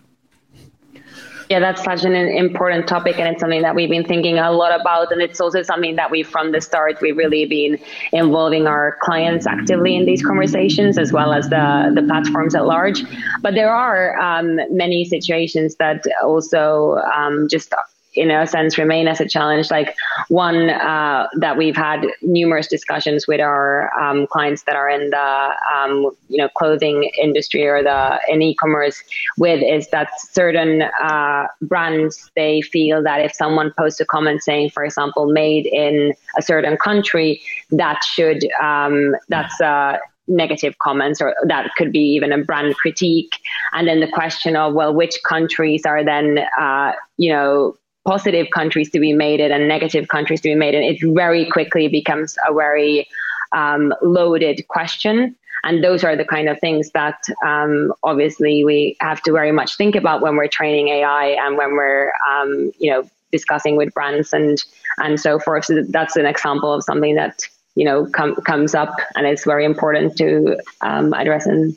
[1.49, 4.77] Yeah, that's such an important topic, and it's something that we've been thinking a lot
[4.77, 5.13] about.
[5.13, 7.79] And it's also something that we, from the start, we've really been
[8.11, 13.01] involving our clients actively in these conversations, as well as the the platforms at large.
[13.41, 17.73] But there are um, many situations that also um, just
[18.17, 19.69] in a sense remain as a challenge.
[19.71, 19.95] Like
[20.29, 25.55] one uh, that we've had numerous discussions with our um, clients that are in the
[25.75, 29.03] um, you know clothing industry or the in e-commerce
[29.37, 34.69] with is that certain uh, brands they feel that if someone posts a comment saying,
[34.69, 41.35] for example, made in a certain country, that should um, that's uh, negative comments or
[41.45, 43.39] that could be even a brand critique
[43.73, 47.75] and then the question of well which countries are then uh, you know
[48.07, 51.45] positive countries to be made it and negative countries to be made it, it very
[51.45, 53.05] quickly becomes a very
[53.51, 55.35] um, loaded question.
[55.65, 59.75] And those are the kind of things that um, obviously we have to very much
[59.75, 64.31] think about when we're training AI and when we're, um, you know, discussing with brands
[64.31, 64.63] and
[64.99, 65.65] and so forth.
[65.65, 67.41] So that's an example of something that
[67.75, 71.75] you know com- comes up and it's very important to um, address in,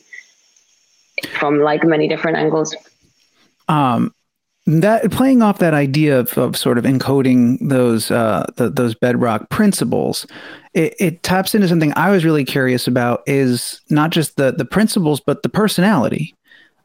[1.41, 2.77] from like many different angles.
[3.69, 4.15] Um,
[4.79, 9.49] that playing off that idea of, of sort of encoding those uh, the, those bedrock
[9.51, 10.27] principles,
[10.75, 14.65] it, it, taps into something I was really curious about is not just the the
[14.65, 16.35] principles but the personality,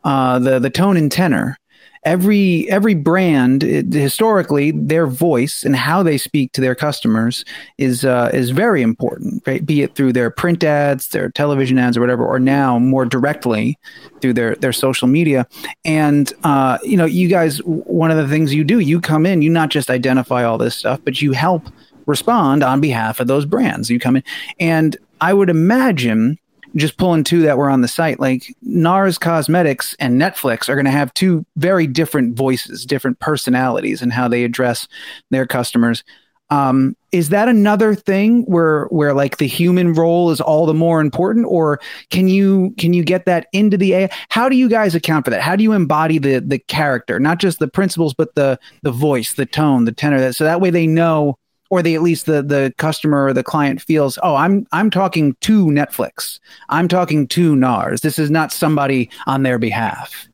[0.03, 1.57] uh, the the tone and tenor
[2.05, 7.43] every every brand it, historically their voice and how they speak to their customers
[7.77, 9.65] is uh, is very important right?
[9.65, 13.77] Be it through their print ads their television ads or whatever or now more directly
[14.21, 15.47] through their their social media.
[15.83, 19.41] And uh, you know you guys one of the things you do you come in
[19.41, 21.63] you not just identify all this stuff but you help
[22.05, 23.89] respond on behalf of those brands.
[23.89, 24.23] You come in
[24.59, 26.37] and i would imagine
[26.75, 30.85] just pulling two that were on the site, like NARS Cosmetics and Netflix are going
[30.85, 34.88] to have two very different voices, different personalities, and how they address
[35.31, 36.03] their customers.
[36.51, 41.01] Um, is that another thing where where like the human role is all the more
[41.01, 41.79] important, or
[42.11, 44.09] can you can you get that into the AI?
[44.29, 45.41] How do you guys account for that?
[45.41, 49.33] How do you embody the the character, not just the principles, but the the voice,
[49.33, 50.19] the tone, the tenor?
[50.19, 53.43] That so that way they know or the at least the the customer or the
[53.43, 56.39] client feels oh i'm i'm talking to netflix.
[56.69, 60.28] I'm talking to nars this is not somebody on their behalf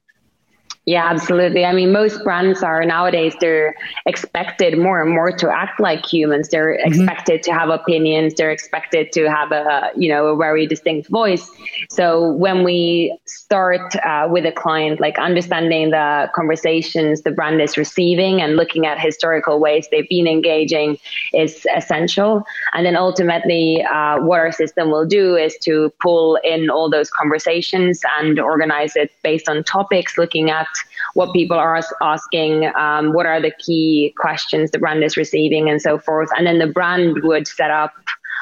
[0.86, 1.63] yeah, absolutely.
[1.63, 3.76] I mean, most brands are nowadays they're
[4.08, 6.50] expected more and more to act like humans.
[6.50, 6.88] They're mm-hmm.
[6.88, 8.34] expected to have opinions.
[8.34, 11.48] They're expected to have a you know a very distinct voice.
[11.91, 17.78] So when we start uh, with a client, like understanding the conversations the brand is
[17.78, 20.98] receiving and looking at historical ways they've been engaging
[21.32, 22.44] is essential.
[22.74, 27.12] And then ultimately, uh, what our system will do is to pull in all those
[27.12, 30.70] conversations and organize it based on topics, looking at
[31.13, 35.81] what people are asking, um, what are the key questions the brand is receiving, and
[35.81, 36.29] so forth.
[36.38, 37.93] And then the brand would set up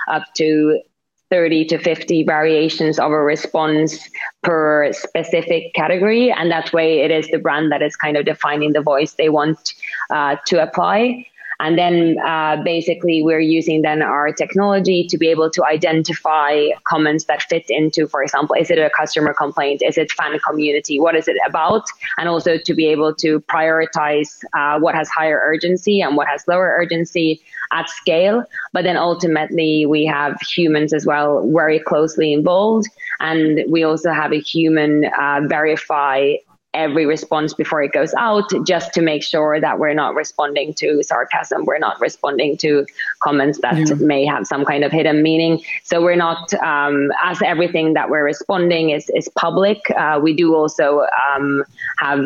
[0.07, 0.81] up to
[1.29, 4.09] 30 to 50 variations of a response
[4.41, 6.31] per specific category.
[6.31, 9.29] And that way, it is the brand that is kind of defining the voice they
[9.29, 9.73] want
[10.09, 11.25] uh, to apply.
[11.59, 17.25] And then uh, basically we're using then our technology to be able to identify comments
[17.25, 19.81] that fit into, for example, is it a customer complaint?
[19.85, 20.99] Is it fan community?
[20.99, 21.83] What is it about?
[22.17, 26.47] And also to be able to prioritize uh, what has higher urgency and what has
[26.47, 27.41] lower urgency
[27.71, 28.43] at scale.
[28.73, 32.87] But then ultimately we have humans as well very closely involved.
[33.19, 36.35] And we also have a human uh, verify
[36.73, 41.01] every response before it goes out just to make sure that we're not responding to
[41.03, 42.85] sarcasm we're not responding to
[43.21, 43.93] comments that yeah.
[43.95, 48.23] may have some kind of hidden meaning so we're not um, as everything that we're
[48.23, 51.63] responding is is public uh, we do also um,
[51.97, 52.25] have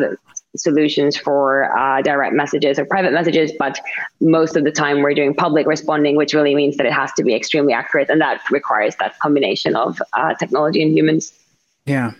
[0.56, 3.80] solutions for uh, direct messages or private messages, but
[4.20, 7.24] most of the time we're doing public responding, which really means that it has to
[7.24, 11.32] be extremely accurate, and that requires that combination of uh, technology and humans.
[11.86, 12.12] Yeah.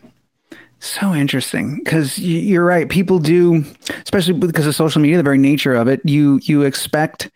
[0.80, 2.88] So interesting because you're right.
[2.88, 3.64] People do,
[4.02, 6.00] especially because of social media, the very nature of it.
[6.04, 7.30] You you expect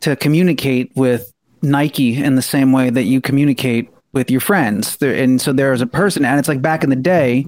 [0.00, 1.32] to communicate with
[1.62, 4.96] Nike in the same way that you communicate with your friends.
[5.02, 7.46] And so there's a person, and it's like back in the day,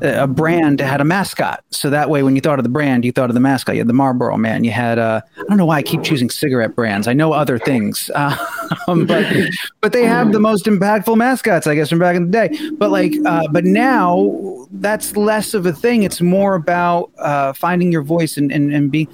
[0.00, 1.64] a brand had a mascot.
[1.70, 3.74] So that way, when you thought of the brand, you thought of the mascot.
[3.74, 4.64] You had the Marlboro Man.
[4.64, 7.08] You had, uh, I don't know why I keep choosing cigarette brands.
[7.08, 8.36] I know other things, uh,
[8.86, 9.26] but
[9.80, 12.70] but they have the most impactful mascots, I guess, from back in the day.
[12.72, 16.02] But like, uh, but now that's less of a thing.
[16.02, 19.08] It's more about uh, finding your voice and and, and be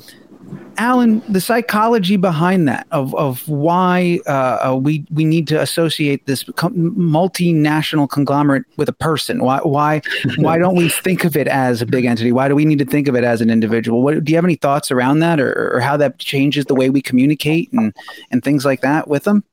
[0.79, 6.27] Alan, the psychology behind that of of why uh, uh, we we need to associate
[6.27, 9.43] this multinational conglomerate with a person.
[9.43, 10.03] Why why
[10.37, 12.33] why don't we think of it as a big entity?
[12.33, 14.03] Why do we need to think of it as an individual?
[14.03, 16.91] What, do you have any thoughts around that, or, or how that changes the way
[16.91, 17.95] we communicate and
[18.31, 19.45] and things like that with them?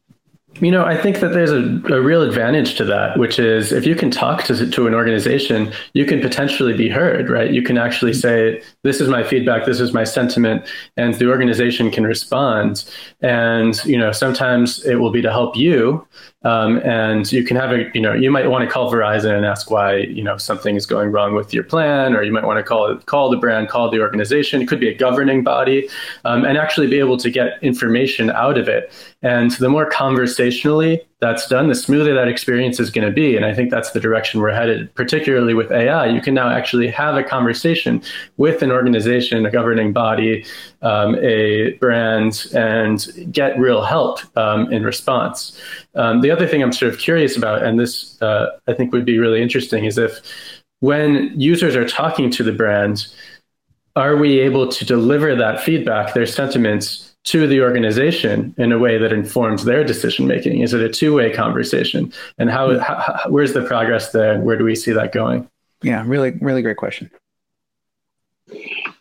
[0.61, 3.85] You know, I think that there's a, a real advantage to that, which is if
[3.85, 7.51] you can talk to, to an organization, you can potentially be heard, right?
[7.51, 10.67] You can actually say, this is my feedback, this is my sentiment,
[10.97, 12.83] and the organization can respond.
[13.21, 16.05] And, you know, sometimes it will be to help you.
[16.43, 19.45] Um, and you can have a, you know, you might want to call Verizon and
[19.45, 22.57] ask why, you know, something is going wrong with your plan, or you might want
[22.57, 24.61] to call it, call the brand, call the organization.
[24.61, 25.89] It could be a governing body,
[26.23, 28.89] um, and actually be able to get information out of it.
[29.21, 33.35] And the more conversationally that's done, the smoother that experience is going to be.
[33.35, 36.07] And I think that's the direction we're headed, particularly with AI.
[36.07, 38.01] You can now actually have a conversation
[38.37, 40.45] with an organization, a governing body,
[40.81, 45.59] um, a brand, and get real help um, in response.
[45.95, 49.05] Um, the other thing I'm sort of curious about, and this uh, I think would
[49.05, 50.19] be really interesting, is if
[50.79, 53.07] when users are talking to the brand,
[53.97, 57.08] are we able to deliver that feedback, their sentiments?
[57.29, 60.61] To the organization in a way that informs their decision making?
[60.61, 62.11] Is it a two way conversation?
[62.39, 64.39] And how, how, where's the progress there?
[64.39, 65.47] Where do we see that going?
[65.83, 67.11] Yeah, really, really great question.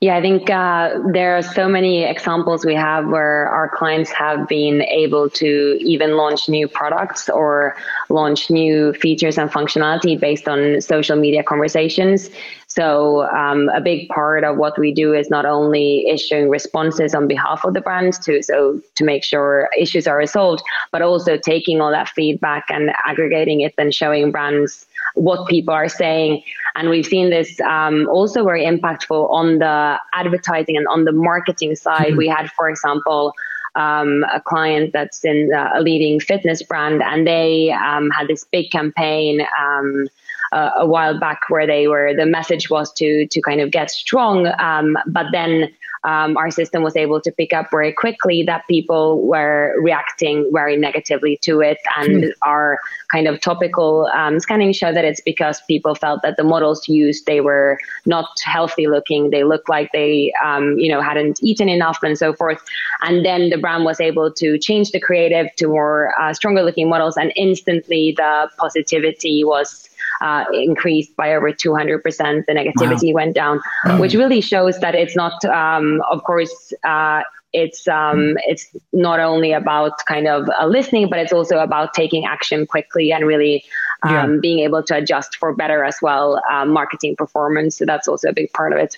[0.01, 4.47] Yeah, I think uh, there are so many examples we have where our clients have
[4.47, 7.75] been able to even launch new products or
[8.09, 12.31] launch new features and functionality based on social media conversations.
[12.79, 17.27] So, um, a big part of what we do is not only issuing responses on
[17.27, 20.63] behalf of the brands to so to make sure issues are resolved,
[20.93, 25.89] but also taking all that feedback and aggregating it and showing brands what people are
[25.89, 26.41] saying.
[26.77, 31.75] And we've seen this um, also very impactful on the advertising and on the marketing
[31.75, 32.11] side.
[32.11, 32.19] Mm-hmm.
[32.19, 33.33] We had, for example,
[33.75, 38.45] um, a client that's in uh, a leading fitness brand, and they um, had this
[38.45, 40.07] big campaign um,
[40.53, 43.91] uh, a while back where they were the message was to to kind of get
[43.91, 45.71] strong, um, but then
[46.05, 50.77] um, our system was able to pick up very quickly that people were reacting very
[50.77, 51.79] negatively to it.
[51.97, 52.33] And mm.
[52.43, 52.79] our
[53.11, 57.27] kind of topical um, scanning showed that it's because people felt that the models used,
[57.27, 59.31] they were not healthy looking.
[59.31, 62.63] They looked like they, um, you know, hadn't eaten enough and so forth.
[63.03, 66.89] And then the brand was able to change the creative to more uh, stronger looking
[66.89, 67.17] models.
[67.17, 69.88] And instantly the positivity was
[70.21, 72.03] uh, increased by over 200%.
[72.47, 73.15] The negativity wow.
[73.15, 73.61] went down,
[73.99, 79.53] which really shows that it's not, um, of course, uh, it's um, it's not only
[79.53, 83.65] about kind of uh, listening, but it's also about taking action quickly and really
[84.03, 84.41] um, yeah.
[84.41, 87.79] being able to adjust for better as well uh, marketing performance.
[87.79, 88.97] So that's also a big part of it.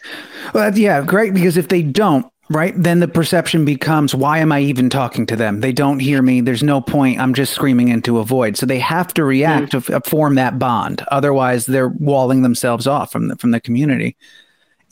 [0.53, 2.75] Well, yeah, great because if they don't, right?
[2.77, 5.61] Then the perception becomes why am i even talking to them?
[5.61, 6.41] They don't hear me.
[6.41, 7.21] There's no point.
[7.21, 8.57] I'm just screaming into a void.
[8.57, 9.87] So they have to react mm.
[9.87, 11.03] to f- form that bond.
[11.11, 14.17] Otherwise they're walling themselves off from the from the community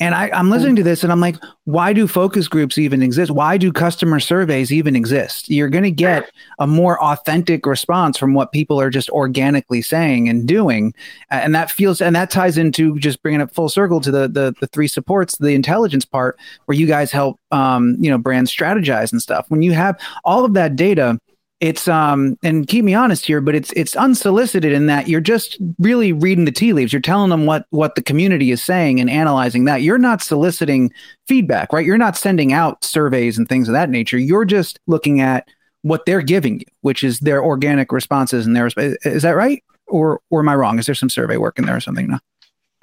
[0.01, 3.31] and I, am listening to this and I'm like, why do focus groups even exist?
[3.31, 5.49] Why do customer surveys even exist?
[5.49, 10.29] You're going to get a more authentic response from what people are just organically saying
[10.29, 10.95] and doing.
[11.31, 14.55] And that feels, and that ties into just bringing it full circle to the, the,
[14.61, 19.11] the three supports, the intelligence part where you guys help, um, you know, brands strategize
[19.11, 19.47] and stuff.
[19.49, 21.19] When you have all of that data,
[21.61, 25.59] it's um and keep me honest here but it's it's unsolicited in that you're just
[25.79, 26.93] really reading the tea leaves.
[26.93, 29.83] You're telling them what what the community is saying and analyzing that.
[29.83, 30.93] You're not soliciting
[31.27, 31.85] feedback right?
[31.85, 34.19] You're not sending out surveys and things of that nature.
[34.19, 35.49] You're just looking at
[35.83, 39.65] what they're giving you which is their organic responses and their is that right?
[39.87, 40.79] Or or am i wrong?
[40.79, 42.09] Is there some survey work in there or something?
[42.09, 42.19] No?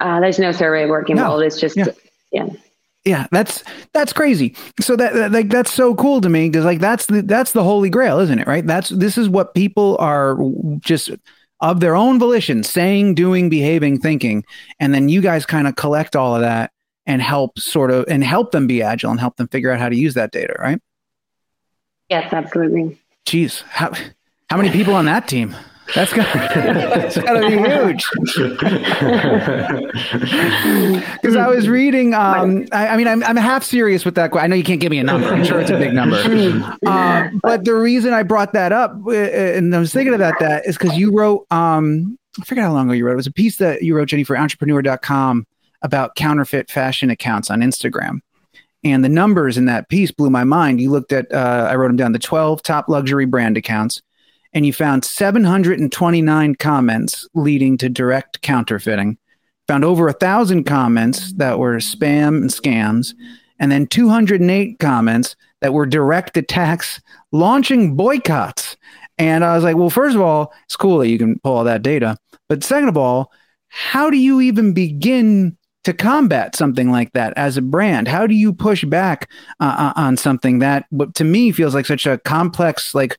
[0.00, 1.40] Uh, there's no survey work involved.
[1.40, 1.46] No.
[1.46, 1.86] it's just yeah.
[2.30, 2.46] yeah
[3.06, 6.80] yeah that's that's crazy so that, that like that's so cool to me because like
[6.80, 10.36] that's the that's the holy grail isn't it right that's this is what people are
[10.80, 11.10] just
[11.60, 14.44] of their own volition saying doing behaving thinking
[14.80, 16.70] and then you guys kind of collect all of that
[17.06, 19.88] and help sort of and help them be agile and help them figure out how
[19.88, 20.80] to use that data, right?
[22.10, 23.00] Yes, absolutely.
[23.24, 23.92] Geez, how
[24.50, 25.54] how many people on that team?
[25.94, 28.04] That's got that's got to be huge.
[31.22, 34.34] Because I was reading, um, I, I, mean, I'm, I'm half serious with that.
[34.36, 35.28] I know you can't give me a number.
[35.28, 36.16] I'm sure it's a big number.
[36.86, 40.66] Uh, but the reason I brought that up, uh, and I was thinking about that,
[40.66, 43.14] is because you wrote, um, I forget how long ago you wrote.
[43.14, 45.46] It was a piece that you wrote, Jenny, for Entrepreneur.com
[45.82, 48.20] about counterfeit fashion accounts on Instagram.
[48.84, 50.80] And the numbers in that piece blew my mind.
[50.80, 54.02] You looked at, uh, I wrote them down, the 12 top luxury brand accounts
[54.52, 59.18] and you found 729 comments leading to direct counterfeiting.
[59.68, 63.14] Found over a thousand comments that were spam and scams,
[63.58, 67.00] and then 208 comments that were direct attacks
[67.32, 68.76] launching boycotts.
[69.18, 71.64] And I was like, well, first of all, it's cool that you can pull all
[71.64, 72.16] that data.
[72.48, 73.32] But second of all,
[73.68, 78.08] how do you even begin to combat something like that as a brand?
[78.08, 79.30] How do you push back
[79.60, 83.18] uh, uh on something that, to me feels like such a complex, like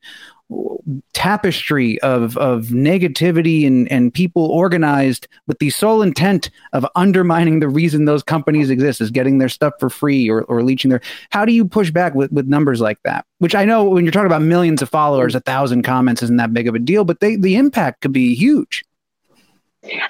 [1.13, 7.67] tapestry of of negativity and and people organized with the sole intent of undermining the
[7.67, 11.43] reason those companies exist is getting their stuff for free or, or leeching their how
[11.43, 13.25] do you push back with, with numbers like that?
[13.39, 16.53] Which i know when you're talking about millions of followers a thousand comments isn't that
[16.53, 18.85] big of a deal but they the impact could be huge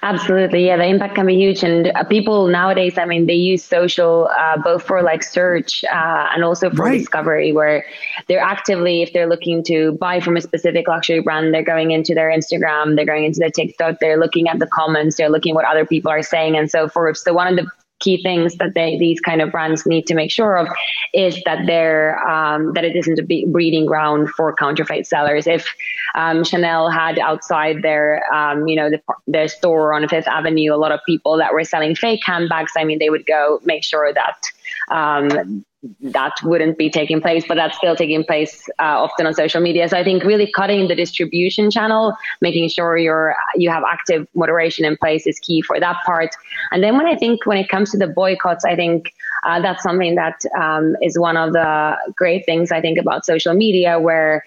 [0.02, 0.78] Absolutely, yeah.
[0.78, 4.58] The impact can be huge, and uh, people nowadays, I mean, they use social uh,
[4.58, 6.98] both for like search uh, and also for right.
[6.98, 7.86] discovery, where
[8.28, 12.14] they're actively, if they're looking to buy from a specific luxury brand, they're going into
[12.14, 15.66] their Instagram, they're going into their TikTok, they're looking at the comments, they're looking what
[15.66, 17.18] other people are saying, and so forth.
[17.18, 20.32] So one of the key things that they these kind of brands need to make
[20.32, 20.68] sure of
[21.14, 25.48] is that they're um, that it isn't a breeding ground for counterfeit sellers.
[25.48, 25.68] If
[26.16, 30.78] um, Chanel had outside their um, you know the, their store on Fifth Avenue a
[30.78, 34.14] lot of people that were selling fake handbags, I mean they would go make sure
[34.14, 34.42] that
[34.90, 35.66] um,
[36.02, 39.88] that wouldn't be taking place, but that's still taking place uh, often on social media.
[39.90, 44.86] So I think really cutting the distribution channel, making sure you're you have active moderation
[44.86, 46.36] in place is key for that part.
[46.72, 49.14] And then when I think when it comes to the boycotts, I think
[49.44, 53.54] uh, that's something that um, is one of the great things I think about social
[53.54, 54.44] media, where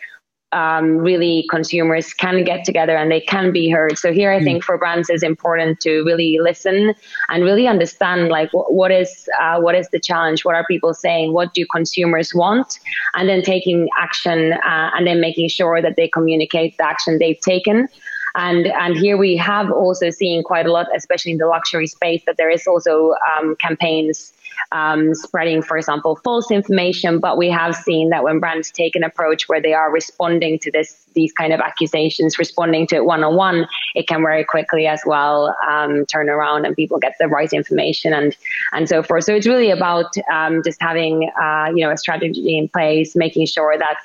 [0.53, 3.99] um, really consumers can get together and they can be heard.
[3.99, 4.45] So here, I mm.
[4.45, 6.95] think for brands is important to really listen
[7.29, 10.93] and really understand like w- what is uh, what is the challenge, what are people
[10.93, 12.79] saying, what do consumers want,
[13.15, 17.41] and then taking action uh, and then making sure that they communicate the action they've
[17.41, 17.89] taken.
[18.37, 22.23] And and here we have also seen quite a lot, especially in the luxury space,
[22.27, 24.33] that there is also um, campaigns
[24.73, 27.19] um, spreading, for example, false information.
[27.21, 30.71] But we have seen that when brands take an approach where they are responding to
[30.71, 34.87] this these kind of accusations, responding to it one on one, it can very quickly
[34.87, 38.37] as well um, turn around and people get the right information and
[38.73, 39.25] and so forth.
[39.25, 43.47] So it's really about um, just having uh, you know a strategy in place, making
[43.47, 43.99] sure that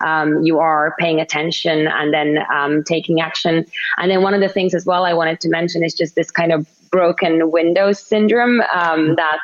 [0.00, 3.66] um, you are paying attention and then um, taking action.
[3.98, 6.30] And then one of the things as well I wanted to mention is just this
[6.30, 9.40] kind of broken windows syndrome um, that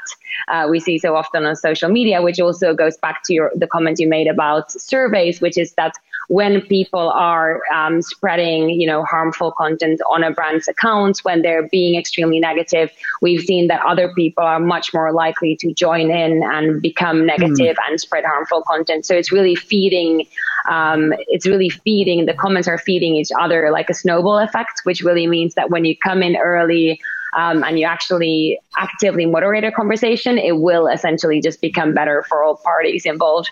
[0.49, 3.67] uh, we see so often on social media, which also goes back to your, the
[3.67, 5.95] comment you made about surveys, which is that
[6.29, 11.69] when people are um, spreading, you know, harmful content on a brand's accounts, when they're
[11.69, 12.91] being extremely negative,
[13.23, 17.77] we've seen that other people are much more likely to join in and become negative
[17.77, 17.89] mm.
[17.89, 19.07] and spread harmful content.
[19.07, 20.27] So it's really feeding,
[20.69, 25.03] um, it's really feeding, the comments are feeding each other like a snowball effect, which
[25.03, 27.01] really means that when you come in early,
[27.37, 32.43] um, and you actually actively moderate a conversation, it will essentially just become better for
[32.43, 33.51] all parties involved.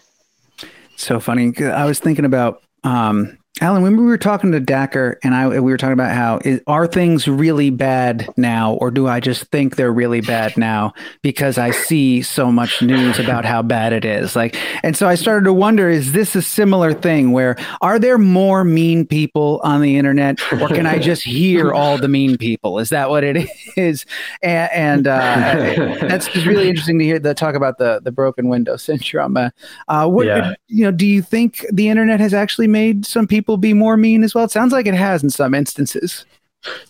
[0.96, 1.52] So funny.
[1.62, 5.60] I was thinking about um, Alan, when we were talking to Dacher and I, we
[5.60, 9.76] were talking about how is, are things really bad now, or do I just think
[9.76, 10.92] they're really bad now
[11.22, 14.34] because I see so much news about how bad it is?
[14.34, 18.18] Like, and so I started to wonder: is this a similar thing where are there
[18.18, 22.80] more mean people on the internet, or can I just hear all the mean people?
[22.80, 24.04] Is that what it is?
[24.42, 28.48] And, and uh, that's just really interesting to hear the talk about the the broken
[28.48, 29.36] window syndrome.
[29.36, 29.50] Uh,
[29.86, 30.54] uh, what yeah.
[30.66, 30.90] you know?
[30.90, 34.34] Do you think the internet has actually made some people people be more mean as
[34.34, 34.44] well?
[34.44, 36.24] It sounds like it has in some instances.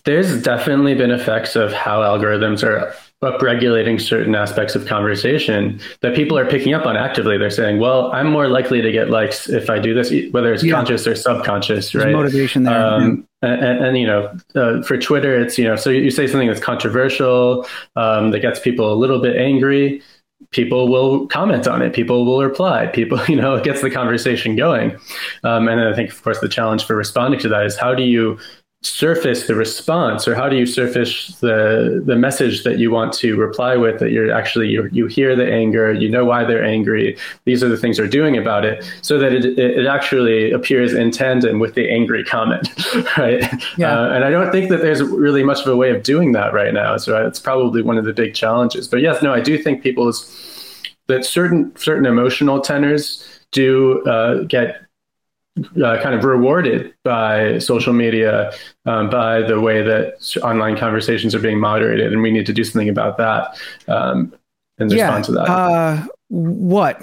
[0.05, 6.37] There's definitely been effects of how algorithms are upregulating certain aspects of conversation that people
[6.37, 7.37] are picking up on actively.
[7.37, 10.63] They're saying, "Well, I'm more likely to get likes if I do this, whether it's
[10.63, 10.75] yeah.
[10.75, 12.13] conscious or subconscious." There's right?
[12.13, 12.85] Motivation there.
[12.85, 13.53] Um, yeah.
[13.53, 16.61] and, and, you know, uh, for Twitter, it's you know, so you say something that's
[16.61, 20.01] controversial um, that gets people a little bit angry
[20.51, 24.55] people will comment on it people will reply people you know it gets the conversation
[24.55, 24.91] going.
[25.43, 28.03] Um, and i think of course the challenge for responding to that is how do
[28.03, 28.37] you
[28.85, 33.35] surface the response or how do you surface the the message that you want to
[33.35, 37.17] reply with that you're actually you, you hear the anger you know why they're angry
[37.45, 41.09] these are the things they're doing about it so that it, it actually appears in
[41.09, 42.69] tandem with the angry comment
[43.17, 43.43] right
[43.77, 43.99] yeah.
[43.99, 46.53] Uh, and i don't think that there's really much of a way of doing that
[46.53, 49.57] right now so it's probably one of the big challenges but yes no i do
[49.57, 50.31] think people's
[51.07, 54.84] that certain certain emotional tenors do uh, get
[55.57, 58.51] uh, kind of rewarded by social media,
[58.85, 62.63] um, by the way that online conversations are being moderated, and we need to do
[62.63, 64.33] something about that um,
[64.77, 65.49] and yeah, respond to that.
[65.49, 67.01] Uh, what?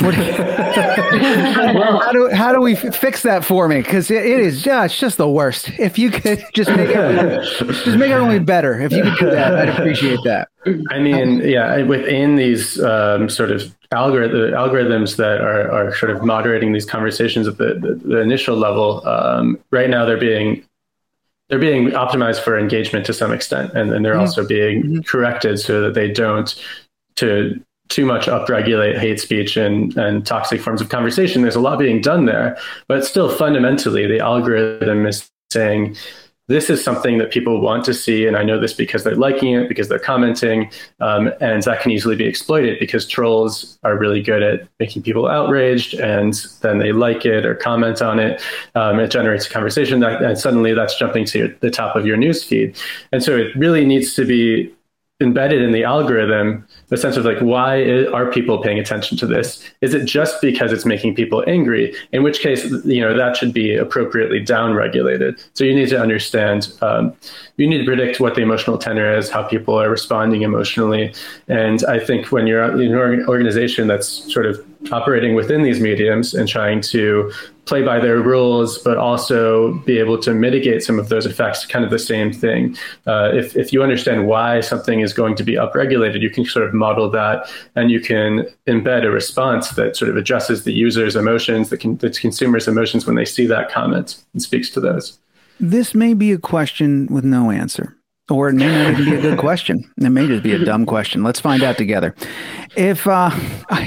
[0.00, 0.16] what
[1.74, 3.78] well, how do how do we fix that for me?
[3.78, 5.70] Because it, it is yeah, it's just the worst.
[5.78, 8.80] If you could just make it just make it only better.
[8.80, 10.48] If you could do that, I'd appreciate that.
[10.90, 16.24] I mean, yeah, within these um, sort of algorithm, algorithms that are, are sort of
[16.24, 20.62] moderating these conversations at the, the, the initial level, um, right now they're being
[21.48, 24.22] they're being optimized for engagement to some extent, and then they're mm-hmm.
[24.22, 25.00] also being mm-hmm.
[25.02, 26.60] corrected so that they don't
[27.16, 31.42] to too much upregulate hate speech and, and toxic forms of conversation.
[31.42, 35.96] There's a lot being done there, but still fundamentally the algorithm is saying
[36.48, 38.26] this is something that people want to see.
[38.26, 40.70] And I know this because they're liking it, because they're commenting.
[41.00, 45.26] Um, and that can easily be exploited because trolls are really good at making people
[45.26, 48.40] outraged and then they like it or comment on it.
[48.74, 52.06] Um, it generates a conversation that, and suddenly that's jumping to your, the top of
[52.06, 52.76] your news feed.
[53.12, 54.72] And so it really needs to be
[55.20, 59.64] embedded in the algorithm the sense of like why are people paying attention to this?
[59.80, 61.94] Is it just because it's making people angry?
[62.12, 65.98] In which case you know that should be appropriately down regulated so you need to
[65.98, 67.14] understand um,
[67.56, 71.14] you need to predict what the emotional tenor is how people are responding emotionally.
[71.48, 74.62] And i think when you're in an organization that's sort of
[74.92, 77.32] operating within these mediums and trying to
[77.66, 81.84] play by their rules, but also be able to mitigate some of those effects, kind
[81.84, 82.76] of the same thing.
[83.06, 86.64] Uh, if, if you understand why something is going to be upregulated, you can sort
[86.64, 91.16] of model that and you can embed a response that sort of addresses the user's
[91.16, 95.18] emotions, the, con- the consumer's emotions when they see that comment and speaks to those.
[95.58, 97.96] This may be a question with no answer.
[98.28, 99.88] Or it may not even be a good question.
[99.98, 101.22] It may just be a dumb question.
[101.22, 102.12] Let's find out together.
[102.76, 103.30] If uh,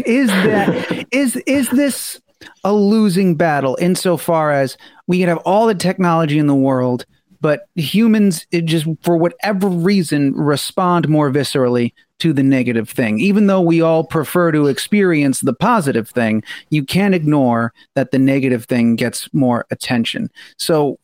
[0.05, 2.21] is that is is this
[2.63, 4.77] a losing battle insofar as
[5.07, 7.05] we can have all the technology in the world,
[7.41, 13.19] but humans just for whatever reason respond more viscerally to the negative thing.
[13.19, 18.19] Even though we all prefer to experience the positive thing, you can't ignore that the
[18.19, 20.29] negative thing gets more attention.
[20.57, 20.99] So,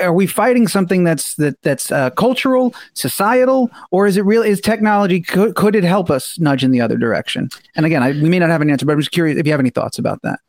[0.00, 4.42] are we fighting something that's that that's uh, cultural, societal, or is it real?
[4.42, 7.48] Is technology could, could it help us nudge in the other direction?
[7.76, 9.52] And again, I, we may not have an answer, but I'm just curious if you
[9.52, 10.40] have any thoughts about that.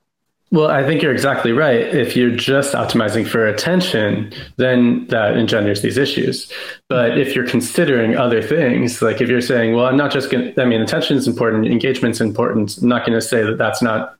[0.51, 1.79] Well, I think you're exactly right.
[1.79, 6.51] If you're just optimizing for attention, then that engenders these issues.
[6.87, 10.53] But if you're considering other things, like if you're saying, well, I'm not just going
[10.53, 12.77] to, I mean, attention is important, engagement's important.
[12.77, 14.15] I'm not going to say that that's not,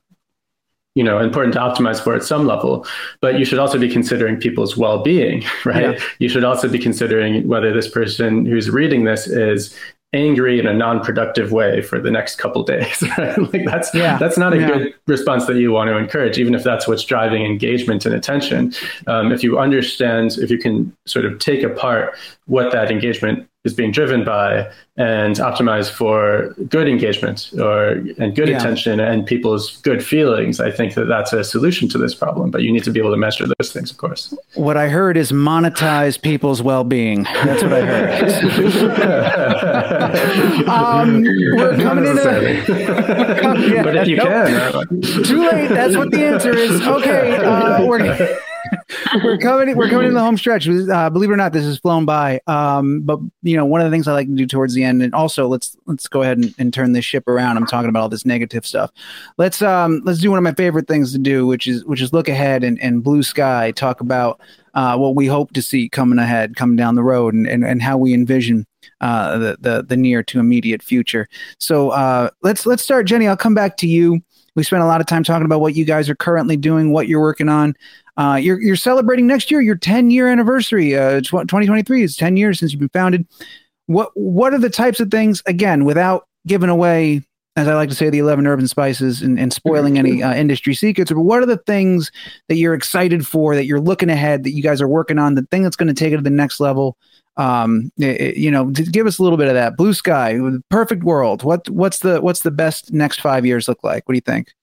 [0.96, 2.86] you know, important to optimize for at some level,
[3.20, 5.96] but you should also be considering people's well-being, right?
[5.96, 6.04] Yeah.
[6.18, 9.74] You should also be considering whether this person who's reading this is
[10.12, 13.38] angry in a non-productive way for the next couple days right?
[13.52, 14.16] like that's yeah.
[14.18, 14.66] that's not a yeah.
[14.66, 18.72] good response that you want to encourage even if that's what's driving engagement and attention
[19.08, 23.74] um, if you understand if you can sort of take apart what that engagement is
[23.74, 27.88] being driven by and optimized for good engagement or
[28.18, 28.56] and good yeah.
[28.56, 30.58] attention and people's good feelings.
[30.60, 33.10] I think that that's a solution to this problem but you need to be able
[33.10, 34.34] to measure those things of course.
[34.54, 37.24] What i heard is monetize people's well-being.
[37.24, 38.32] That's what i heard.
[40.66, 42.22] Um, we're coming into
[43.68, 44.28] yeah, but if you nope.
[44.28, 45.00] can.
[45.24, 45.68] Too late.
[45.68, 46.80] That's what the answer is.
[46.80, 47.98] Okay uh, we're
[49.24, 49.76] we're coming.
[49.76, 50.68] We're coming in the home stretch.
[50.68, 52.40] Uh, believe it or not, this has flown by.
[52.46, 55.02] Um, but you know, one of the things I like to do towards the end,
[55.02, 57.56] and also let's let's go ahead and, and, turn this ship around.
[57.56, 58.90] I'm talking about all this negative stuff.
[59.38, 62.12] Let's um let's do one of my favorite things to do, which is which is
[62.12, 63.70] look ahead and, and blue sky.
[63.72, 64.40] Talk about
[64.74, 67.82] uh, what we hope to see coming ahead, coming down the road, and and, and
[67.82, 68.66] how we envision
[69.00, 71.28] uh, the, the the near to immediate future.
[71.58, 73.26] So uh, let's let's start, Jenny.
[73.26, 74.22] I'll come back to you.
[74.56, 77.06] We spent a lot of time talking about what you guys are currently doing, what
[77.06, 77.76] you're working on.
[78.16, 80.96] Uh, you're you're celebrating next year your 10 year anniversary.
[80.96, 83.26] Uh, 2023 is 10 years since you've been founded.
[83.86, 87.22] What what are the types of things again without giving away
[87.56, 90.74] as I like to say, the 11 urban spices and, and spoiling any uh, industry
[90.74, 91.10] secrets.
[91.10, 92.12] But what are the things
[92.48, 95.46] that you're excited for, that you're looking ahead, that you guys are working on, the
[95.50, 96.98] thing that's going to take it to the next level?
[97.38, 100.38] Um, it, you know, give us a little bit of that blue sky,
[100.70, 101.42] perfect world.
[101.42, 104.08] What what's the what's the best next five years look like?
[104.08, 104.54] What do you think?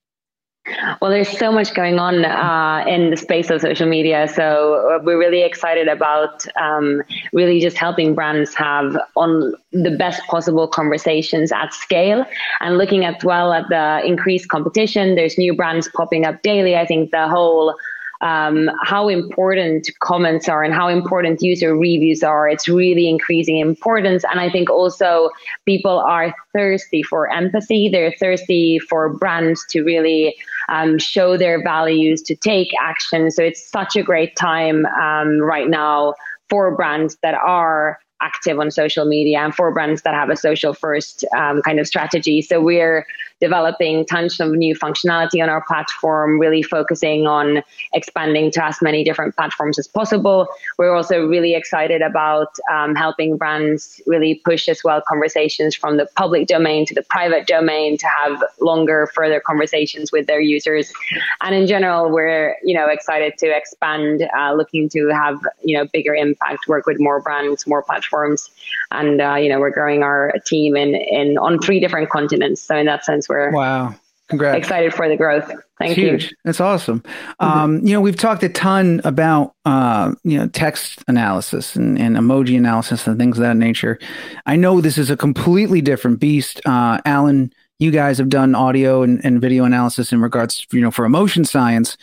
[1.01, 4.30] Well, there's so much going on uh, in the space of social media.
[4.30, 7.03] So uh, we're really excited about um,
[7.34, 12.26] really just helping brands have on the best possible conversations at scale
[12.61, 15.16] and looking at well at the increased competition.
[15.16, 16.78] There's new brands popping up daily.
[16.78, 17.76] I think the whole
[18.24, 22.47] um, how important comments are and how important user reviews are.
[22.47, 24.24] It's really increasing importance.
[24.32, 25.30] And I think also
[25.65, 27.89] people are thirsty for empathy.
[27.89, 30.36] They're thirsty for brands to really
[30.69, 33.30] um, show their values, to take action.
[33.30, 36.15] So it's such a great time um, right now
[36.49, 40.74] for brands that are active on social media and for brands that have a social
[40.74, 42.41] first um, kind of strategy.
[42.41, 43.05] So we're
[43.44, 49.04] developing tons of new functionality on our platform, really focusing on expanding to as many
[49.04, 50.48] different platforms as possible.
[50.78, 56.08] We're also really excited about um, helping brands really push as well conversations from the
[56.16, 60.94] public domain to the private domain to have longer, further conversations with their users.
[61.41, 65.86] And in general, we're you know excited to expand, uh, looking to have you know
[65.91, 68.50] bigger impact, work with more brands, more platforms,
[68.94, 72.62] and uh, you know we're growing our team in in on three different continents.
[72.62, 73.96] So in that sense, we're wow.
[74.30, 74.58] Congrats.
[74.58, 75.52] excited for the growth.
[75.80, 76.32] Thank huge.
[76.32, 76.38] you.
[76.46, 77.02] That's awesome.
[77.02, 77.46] Mm-hmm.
[77.46, 82.16] Um, you know, we've talked a ton about uh, you know text analysis and, and,
[82.16, 84.00] emoji analysis and things of that nature.
[84.46, 86.62] I know this is a completely different beast.
[86.66, 90.82] Uh, Alan, you guys have done audio and, and video analysis in regards, to, you
[90.82, 91.98] know, for emotion science.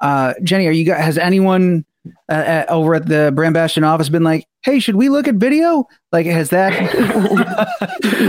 [0.00, 1.02] Uh, Jenny, are you guys?
[1.02, 1.84] Has anyone
[2.28, 5.36] uh, at, over at the Brand Bastion office been like, "Hey, should we look at
[5.36, 6.72] video?" Like, has that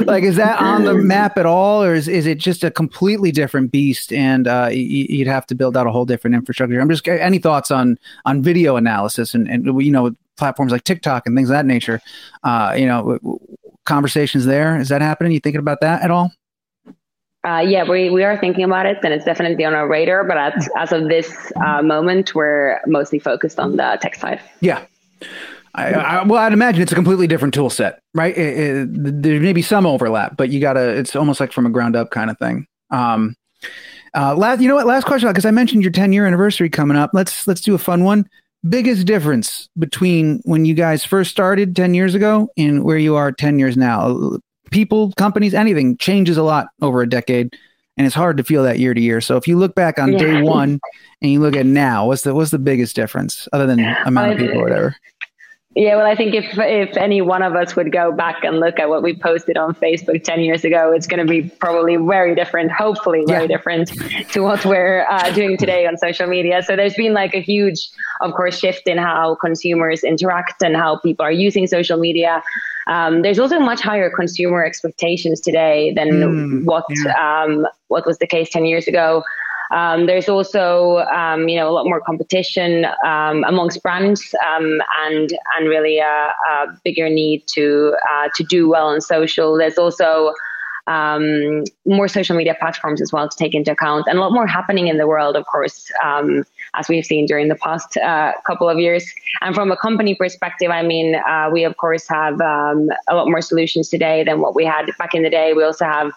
[0.08, 3.32] like is that on the map at all, or is is it just a completely
[3.32, 4.14] different beast?
[4.14, 6.80] And uh, you'd have to build out a whole different infrastructure.
[6.80, 11.26] I'm just any thoughts on on video analysis and and you know platforms like TikTok
[11.26, 12.02] and things of that nature.
[12.44, 13.20] Uh, you know,
[13.86, 14.80] conversations there.
[14.80, 15.32] Is that happening?
[15.32, 16.32] You thinking about that at all?
[17.46, 20.24] Uh, yeah, we, we are thinking about it, and it's definitely on our radar.
[20.24, 24.42] But at, as of this uh, moment, we're mostly focused on the tech side.
[24.62, 24.86] Yeah.
[25.76, 28.36] I, I, well, I'd imagine it's a completely different tool set, right?
[28.36, 30.98] It, it, there may be some overlap, but you gotta.
[30.98, 32.66] It's almost like from a ground up kind of thing.
[32.92, 33.36] Um,
[34.16, 34.88] uh, last, you know what?
[34.88, 37.12] Last question, because I mentioned your 10 year anniversary coming up.
[37.14, 38.28] Let's let's do a fun one.
[38.68, 43.32] Biggest difference between when you guys first started 10 years ago and where you are
[43.32, 44.40] 10 years now
[44.72, 47.56] people, companies, anything changes a lot over a decade,
[47.98, 49.22] and it's hard to feel that year to year.
[49.22, 50.20] So if you look back on yeah.
[50.20, 50.80] day one
[51.22, 54.38] and you look at now, what's the what's the biggest difference other than amount of
[54.38, 54.96] people or whatever?
[55.76, 58.80] Yeah, well, I think if if any one of us would go back and look
[58.80, 62.34] at what we posted on Facebook ten years ago, it's going to be probably very
[62.34, 62.72] different.
[62.72, 63.48] Hopefully, very yeah.
[63.48, 63.92] different
[64.32, 66.64] to what we're uh, doing today on social media.
[66.64, 67.90] So there's been like a huge,
[68.22, 72.42] of course, shift in how consumers interact and how people are using social media.
[72.88, 77.44] Um, there's also much higher consumer expectations today than mm, what yeah.
[77.44, 79.24] um, what was the case ten years ago.
[79.76, 85.30] Um, there's also, um, you know, a lot more competition um, amongst brands, um, and
[85.58, 89.58] and really a, a bigger need to uh, to do well on social.
[89.58, 90.32] There's also
[90.88, 94.48] um, more social media platforms as well to take into account, and a lot more
[94.48, 96.46] happening in the world, of course, um,
[96.76, 99.06] as we've seen during the past uh, couple of years.
[99.42, 103.42] And from a company perspective, I mean, uh, we of course have a lot more
[103.42, 105.52] solutions today than what we had back in the day.
[105.52, 106.14] We also have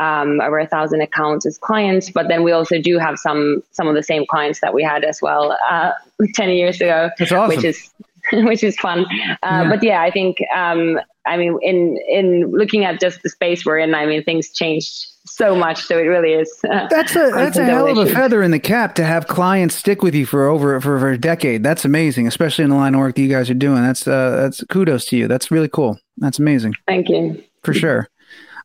[0.00, 2.10] um, over a thousand accounts as clients.
[2.10, 5.04] But then we also do have some some of the same clients that we had
[5.04, 5.92] as well uh,
[6.34, 7.48] ten years ago, awesome.
[7.48, 7.90] which is
[8.32, 9.00] which is fun.
[9.00, 9.68] Uh, yeah.
[9.68, 13.78] But yeah, I think um, I mean in in looking at just the space we're
[13.78, 15.84] in, I mean things changed so much.
[15.84, 16.50] So it really is.
[16.68, 19.74] Uh, that's a that's a hell of a feather in the cap to have clients
[19.74, 21.62] stick with you for over for, for a decade.
[21.62, 23.82] That's amazing, especially in the line of work that you guys are doing.
[23.82, 25.28] That's uh, that's kudos to you.
[25.28, 25.98] That's really cool.
[26.16, 26.74] That's amazing.
[26.86, 27.42] Thank you.
[27.62, 28.08] For sure.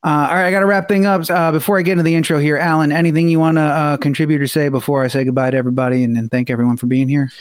[0.06, 1.28] Uh, all right, I got to wrap things up.
[1.28, 4.40] Uh, before I get into the intro here, Alan, anything you want to uh, contribute
[4.40, 7.32] or say before I say goodbye to everybody and, and thank everyone for being here?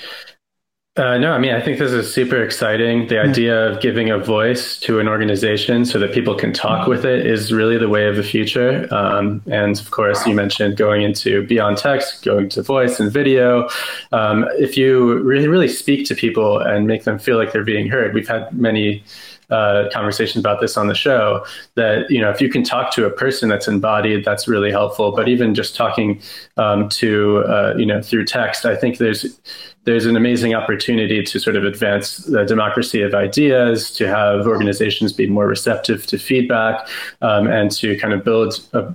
[0.97, 3.09] Uh, no, I mean, I think this is super exciting.
[3.09, 3.23] The yeah.
[3.23, 7.27] idea of giving a voice to an organization so that people can talk with it
[7.27, 8.89] is really the way of the future.
[8.95, 13.69] Um, and of course, you mentioned going into beyond text, going to voice and video.
[14.12, 17.89] Um, if you really, really speak to people and make them feel like they're being
[17.89, 19.03] heard, we've had many
[19.51, 23.07] uh, conversations about this on the show that you know if you can talk to
[23.07, 25.13] a person that's embodied that's really helpful.
[25.13, 26.21] But even just talking
[26.57, 29.41] um, to uh, you know through text i think there's
[29.85, 35.13] there's an amazing opportunity to sort of advance the democracy of ideas to have organizations
[35.13, 36.89] be more receptive to feedback
[37.21, 38.95] um, and to kind of build a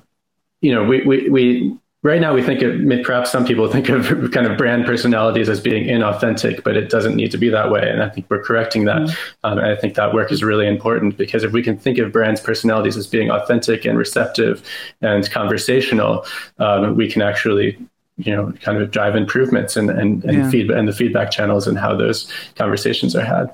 [0.61, 2.73] you know we, we, we right now we think of
[3.03, 7.15] perhaps some people think of kind of brand personalities as being inauthentic but it doesn't
[7.15, 9.45] need to be that way and i think we're correcting that mm-hmm.
[9.45, 12.11] um, and i think that work is really important because if we can think of
[12.11, 14.63] brands personalities as being authentic and receptive
[15.01, 16.25] and conversational
[16.59, 17.77] um, we can actually
[18.17, 20.49] you know kind of drive improvements and and and yeah.
[20.49, 23.49] feedback and the feedback channels and how those conversations are had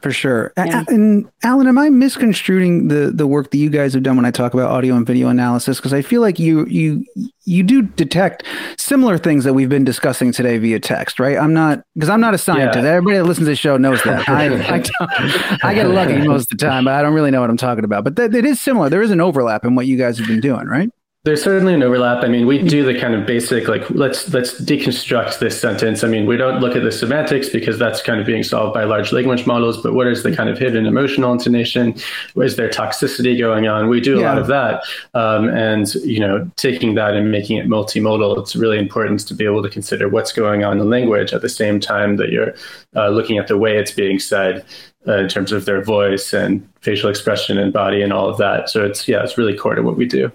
[0.00, 0.52] for sure.
[0.56, 0.84] Yeah.
[0.88, 4.30] And Alan, am I misconstruing the the work that you guys have done when I
[4.30, 5.78] talk about audio and video analysis?
[5.78, 7.04] Because I feel like you you
[7.44, 8.44] you do detect
[8.76, 11.38] similar things that we've been discussing today via text, right?
[11.38, 12.84] I'm not because I'm not a scientist.
[12.84, 12.90] Yeah.
[12.90, 14.28] Everybody that listens to the show knows that.
[14.28, 17.50] I, I, I, get lucky most of the time, but I don't really know what
[17.50, 18.04] I'm talking about.
[18.04, 18.88] But th- it is similar.
[18.88, 20.90] There is an overlap in what you guys have been doing, right?
[21.24, 22.22] There's certainly an overlap.
[22.22, 26.04] I mean, we do the kind of basic like let's let's deconstruct this sentence.
[26.04, 28.84] I mean, we don't look at the semantics because that's kind of being solved by
[28.84, 29.82] large language models.
[29.82, 31.94] But what is the kind of hidden emotional intonation?
[32.36, 33.88] Is there toxicity going on?
[33.88, 34.28] We do a yeah.
[34.28, 34.82] lot of that,
[35.14, 38.38] um, and you know, taking that and making it multimodal.
[38.38, 41.48] It's really important to be able to consider what's going on in language at the
[41.48, 42.52] same time that you're
[42.96, 44.62] uh, looking at the way it's being said.
[45.06, 48.70] Uh, in terms of their voice and facial expression and body and all of that.
[48.70, 50.32] So it's yeah, it's really core to what we do.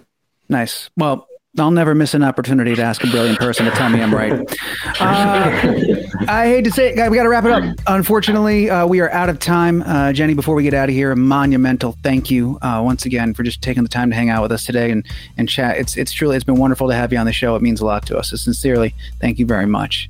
[0.49, 0.89] Nice.
[0.97, 1.27] Well,
[1.57, 4.57] I'll never miss an opportunity to ask a brilliant person to tell me I'm right.
[5.01, 5.95] Uh,
[6.27, 7.63] I hate to say it, we got to wrap it up.
[7.87, 9.81] Unfortunately, uh, we are out of time.
[9.83, 13.33] Uh, Jenny, before we get out of here, a monumental thank you uh, once again
[13.33, 15.05] for just taking the time to hang out with us today and,
[15.37, 15.77] and chat.
[15.77, 17.55] It's, it's truly, it's been wonderful to have you on the show.
[17.55, 18.31] It means a lot to us.
[18.31, 20.09] So sincerely, thank you very much.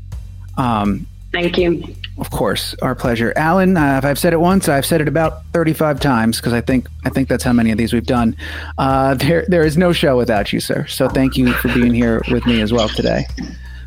[0.58, 1.84] Um, thank you.
[2.18, 3.78] Of course, our pleasure, Alan.
[3.78, 6.88] Uh, if I've said it once, I've said it about thirty-five times because I think
[7.06, 8.36] I think that's how many of these we've done.
[8.78, 10.86] Uh, there, there is no show without you, sir.
[10.88, 13.26] So thank you for being here with me as well today.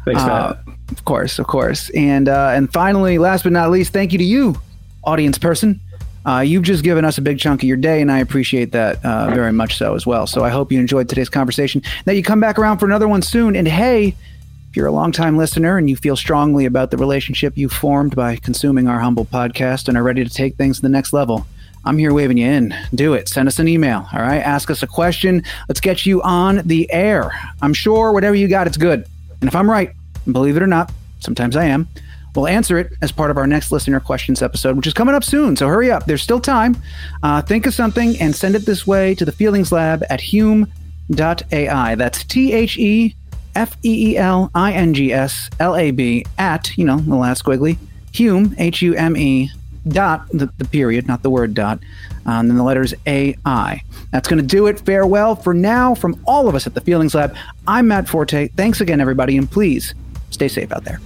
[0.04, 0.56] Thanks, uh,
[0.90, 4.24] Of course, of course, and uh, and finally, last but not least, thank you to
[4.24, 4.56] you,
[5.04, 5.80] audience person.
[6.24, 9.04] Uh, you've just given us a big chunk of your day, and I appreciate that
[9.04, 10.26] uh, very much so as well.
[10.26, 11.82] So I hope you enjoyed today's conversation.
[12.04, 13.56] That you come back around for another one soon.
[13.56, 14.14] And hey,
[14.72, 18.36] if you're a longtime listener and you feel strongly about the relationship you formed by
[18.36, 21.46] consuming our humble podcast and are ready to take things to the next level,
[21.84, 22.74] I'm here waving you in.
[22.94, 23.28] Do it.
[23.28, 24.08] Send us an email.
[24.14, 24.38] All right.
[24.38, 25.44] Ask us a question.
[25.68, 27.32] Let's get you on the air.
[27.60, 29.06] I'm sure whatever you got, it's good.
[29.42, 29.92] And if I'm right,
[30.24, 31.86] believe it or not, sometimes I am,
[32.34, 35.22] we'll answer it as part of our next listener questions episode, which is coming up
[35.22, 35.54] soon.
[35.54, 36.06] So hurry up.
[36.06, 36.78] There's still time.
[37.22, 41.94] Uh, think of something and send it this way to the Feelings Lab at hume.ai.
[41.94, 43.14] That's T H E
[43.54, 47.16] F E E L I N G S L A B at, you know, the
[47.16, 47.78] last squiggly,
[48.12, 49.50] Hume, H U M E,
[49.88, 51.78] dot, the, the period, not the word dot,
[52.26, 53.82] uh, and then the letters A I.
[54.10, 54.80] That's going to do it.
[54.80, 57.34] Farewell for now from all of us at the Feelings Lab.
[57.66, 58.48] I'm Matt Forte.
[58.48, 59.94] Thanks again, everybody, and please
[60.30, 61.00] stay safe out there.